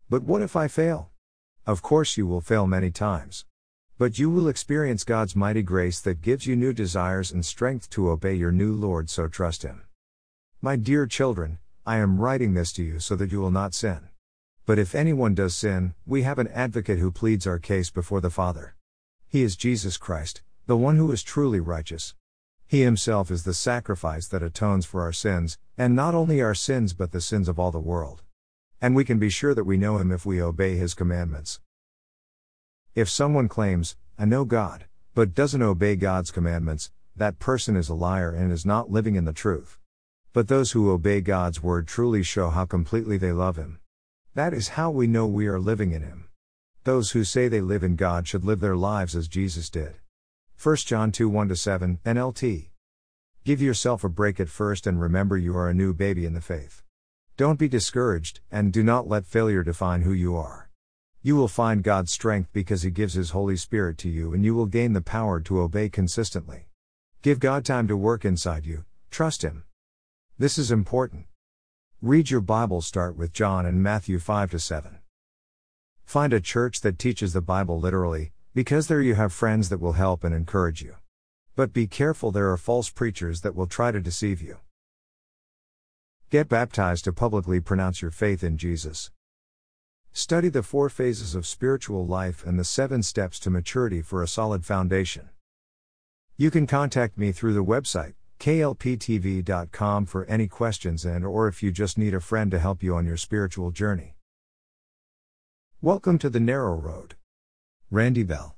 But 0.10 0.23
what 0.23 0.41
if 0.41 0.56
I 0.56 0.67
fail? 0.67 1.12
Of 1.67 1.82
course, 1.82 2.15
you 2.15 2.28
will 2.28 2.41
fail 2.41 2.67
many 2.67 2.91
times. 2.91 3.43
But 3.97 4.19
you 4.19 4.30
will 4.30 4.47
experience 4.47 5.04
God's 5.04 5.36
mighty 5.36 5.63
grace 5.63 5.99
that 6.01 6.21
gives 6.21 6.45
you 6.45 6.56
new 6.56 6.73
desires 6.73 7.32
and 7.32 7.43
strength 7.43 7.89
to 7.91 8.12
obey 8.12 8.36
your 8.36 8.51
new 8.51 8.71
Lord, 8.71 9.10
so 9.10 9.28
trust 9.28 9.63
Him. 9.63 9.82
My 10.62 10.75
dear 10.75 11.08
children, 11.08 11.58
I 11.84 11.97
am 11.97 12.19
writing 12.19 12.54
this 12.54 12.71
to 12.73 12.84
you 12.84 12.99
so 12.99 13.15
that 13.15 13.32
you 13.32 13.39
will 13.39 13.49
not 13.49 13.73
sin. 13.73 14.10
But 14.67 14.78
if 14.78 14.93
anyone 14.93 15.34
does 15.34 15.56
sin, 15.56 15.95
we 16.06 16.21
have 16.21 16.38
an 16.38 16.49
advocate 16.49 16.99
who 16.99 17.10
pleads 17.10 17.47
our 17.47 17.58
case 17.58 17.89
before 17.89 18.21
the 18.21 18.30
Father. 18.30 18.75
He 19.28 19.41
is 19.41 19.56
Jesus 19.56 19.97
Christ, 19.97 20.43
the 20.67 20.78
one 20.78 20.97
who 20.97 21.12
is 21.12 21.23
truly 21.23 21.60
righteous. 21.60 22.13
He 22.67 22.82
himself 22.82 23.32
is 23.32 23.43
the 23.43 23.56
sacrifice 23.56 24.28
that 24.28 24.43
atones 24.43 24.86
for 24.86 25.01
our 25.01 25.13
sins, 25.13 25.58
and 25.80 25.95
not 25.95 26.13
only 26.13 26.41
our 26.43 26.54
sins 26.54 26.93
but 26.93 27.12
the 27.12 27.21
sins 27.21 27.47
of 27.47 27.58
all 27.58 27.71
the 27.71 27.80
world. 27.80 28.21
And 28.81 28.95
we 28.95 29.05
can 29.05 29.19
be 29.19 29.29
sure 29.29 29.53
that 29.53 29.63
we 29.63 29.77
know 29.77 29.97
him 29.97 30.11
if 30.11 30.25
we 30.25 30.41
obey 30.41 30.75
his 30.75 30.93
commandments. 30.93 31.59
If 32.93 33.09
someone 33.09 33.47
claims, 33.47 33.95
I 34.17 34.25
know 34.25 34.45
God, 34.45 34.85
but 35.13 35.33
doesn't 35.33 35.61
obey 35.61 35.95
God's 35.95 36.31
commandments, 36.31 36.91
that 37.15 37.39
person 37.39 37.75
is 37.75 37.89
a 37.89 37.93
liar 37.93 38.31
and 38.31 38.51
is 38.51 38.65
not 38.65 38.91
living 38.91 39.15
in 39.15 39.25
the 39.25 39.33
truth. 39.33 39.79
But 40.33 40.49
those 40.49 40.73
who 40.73 40.91
obey 40.91 41.21
God's 41.21 41.63
word 41.63 41.88
truly 41.88 42.23
show 42.23 42.49
how 42.49 42.65
completely 42.65 43.17
they 43.17 43.31
love 43.31 43.55
him. 43.55 43.79
That 44.33 44.53
is 44.53 44.69
how 44.69 44.91
we 44.91 45.07
know 45.07 45.25
we 45.25 45.47
are 45.47 45.59
living 45.59 45.91
in 45.91 46.01
him. 46.01 46.27
Those 46.83 47.11
who 47.11 47.23
say 47.23 47.47
they 47.47 47.61
live 47.61 47.83
in 47.83 47.95
God 47.95 48.27
should 48.27 48.43
live 48.43 48.59
their 48.59 48.75
lives 48.75 49.15
as 49.15 49.27
Jesus 49.27 49.69
did. 49.69 49.95
1 50.61 50.75
John 50.77 51.11
2 51.11 51.27
1 51.29 51.55
7, 51.55 51.99
NLT. 52.05 52.69
Give 53.43 53.61
yourself 53.61 54.03
a 54.03 54.09
break 54.09 54.39
at 54.39 54.49
first 54.49 54.88
and 54.88 55.01
remember 55.01 55.38
you 55.38 55.55
are 55.57 55.69
a 55.69 55.73
new 55.73 55.93
baby 55.93 56.25
in 56.25 56.33
the 56.33 56.41
faith. 56.41 56.85
Don't 57.38 57.60
be 57.60 57.67
discouraged, 57.67 58.39
and 58.50 58.71
do 58.71 58.82
not 58.82 59.10
let 59.10 59.26
failure 59.26 59.62
define 59.62 60.04
who 60.04 60.13
you 60.13 60.38
are. 60.38 60.69
You 61.21 61.36
will 61.36 61.50
find 61.50 61.84
God's 61.84 62.13
strength 62.13 62.50
because 62.54 62.84
He 62.84 62.91
gives 62.91 63.15
His 63.15 63.32
Holy 63.32 63.58
Spirit 63.58 63.98
to 64.00 64.10
you, 64.10 64.34
and 64.34 64.45
you 64.45 64.56
will 64.56 64.67
gain 64.67 64.93
the 64.93 65.02
power 65.02 65.41
to 65.41 65.60
obey 65.60 65.89
consistently. 65.89 66.69
Give 67.21 67.41
God 67.41 67.65
time 67.65 67.89
to 67.89 67.98
work 67.98 68.24
inside 68.24 68.65
you, 68.65 68.86
trust 69.12 69.41
Him. 69.41 69.65
This 70.38 70.58
is 70.58 70.71
important. 70.71 71.26
Read 72.02 72.30
your 72.30 72.39
Bible, 72.39 72.82
start 72.82 73.17
with 73.17 73.34
John 73.34 73.65
and 73.65 73.84
Matthew 73.84 74.17
5 74.17 74.62
7. 74.62 75.00
Find 76.06 76.32
a 76.32 76.39
church 76.39 76.80
that 76.82 76.98
teaches 76.98 77.34
the 77.34 77.41
Bible 77.41 77.78
literally, 77.78 78.32
because 78.54 78.88
there 78.88 79.02
you 79.02 79.15
have 79.15 79.34
friends 79.34 79.67
that 79.67 79.82
will 79.82 79.93
help 79.93 80.24
and 80.24 80.34
encourage 80.34 80.82
you. 80.82 80.95
But 81.58 81.74
be 81.74 81.86
careful, 81.86 82.32
there 82.32 82.50
are 82.50 82.58
false 82.58 82.89
preachers 82.89 83.41
that 83.41 83.56
will 83.56 83.67
try 83.67 83.91
to 83.91 84.00
deceive 84.00 84.41
you. 84.41 84.60
Get 86.31 86.49
baptized 86.49 87.03
to 87.03 87.13
publicly 87.13 87.59
pronounce 87.59 88.01
your 88.01 88.09
faith 88.09 88.43
in 88.43 88.57
Jesus. 88.57 89.11
Study 90.11 90.49
the 90.49 90.63
four 90.63 90.89
phases 90.89 91.35
of 91.35 91.45
spiritual 91.45 92.07
life 92.07 92.43
and 92.45 92.57
the 92.57 92.63
seven 92.63 93.03
steps 93.03 93.39
to 93.41 93.51
maturity 93.51 94.01
for 94.01 94.23
a 94.23 94.27
solid 94.27 94.65
foundation. 94.65 95.29
You 96.35 96.49
can 96.49 96.65
contact 96.65 97.17
me 97.17 97.31
through 97.31 97.53
the 97.53 97.63
website 97.63 98.13
klptv.com 98.39 100.05
for 100.05 100.25
any 100.25 100.47
questions 100.47 101.05
and 101.05 101.25
or 101.25 101.47
if 101.47 101.63
you 101.63 101.71
just 101.71 101.97
need 101.97 102.13
a 102.13 102.19
friend 102.19 102.51
to 102.51 102.59
help 102.59 102.83
you 102.83 102.95
on 102.95 103.05
your 103.05 103.17
spiritual 103.17 103.71
journey. 103.71 104.15
Welcome 105.81 106.17
to 106.19 106.29
the 106.29 106.39
narrow 106.39 106.75
road. 106.75 107.15
Randy 107.91 108.23
Bell. 108.23 108.55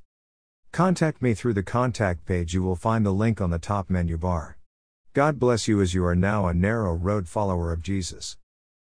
Contact 0.72 1.22
me 1.22 1.34
through 1.34 1.54
the 1.54 1.64
contact 1.64 2.26
page. 2.26 2.54
You 2.54 2.64
will 2.64 2.76
find 2.76 3.06
the 3.06 3.12
link 3.12 3.42
on 3.42 3.50
the 3.50 3.60
top 3.60 3.90
menu 3.90 4.18
bar. 4.18 4.57
God 5.18 5.40
bless 5.40 5.68
you 5.68 5.82
as 5.82 5.96
you 5.96 6.06
are 6.06 6.16
now 6.16 6.46
a 6.46 6.54
narrow 6.54 6.94
road 6.94 7.28
follower 7.28 7.74
of 7.74 7.82
Jesus. 7.82 8.38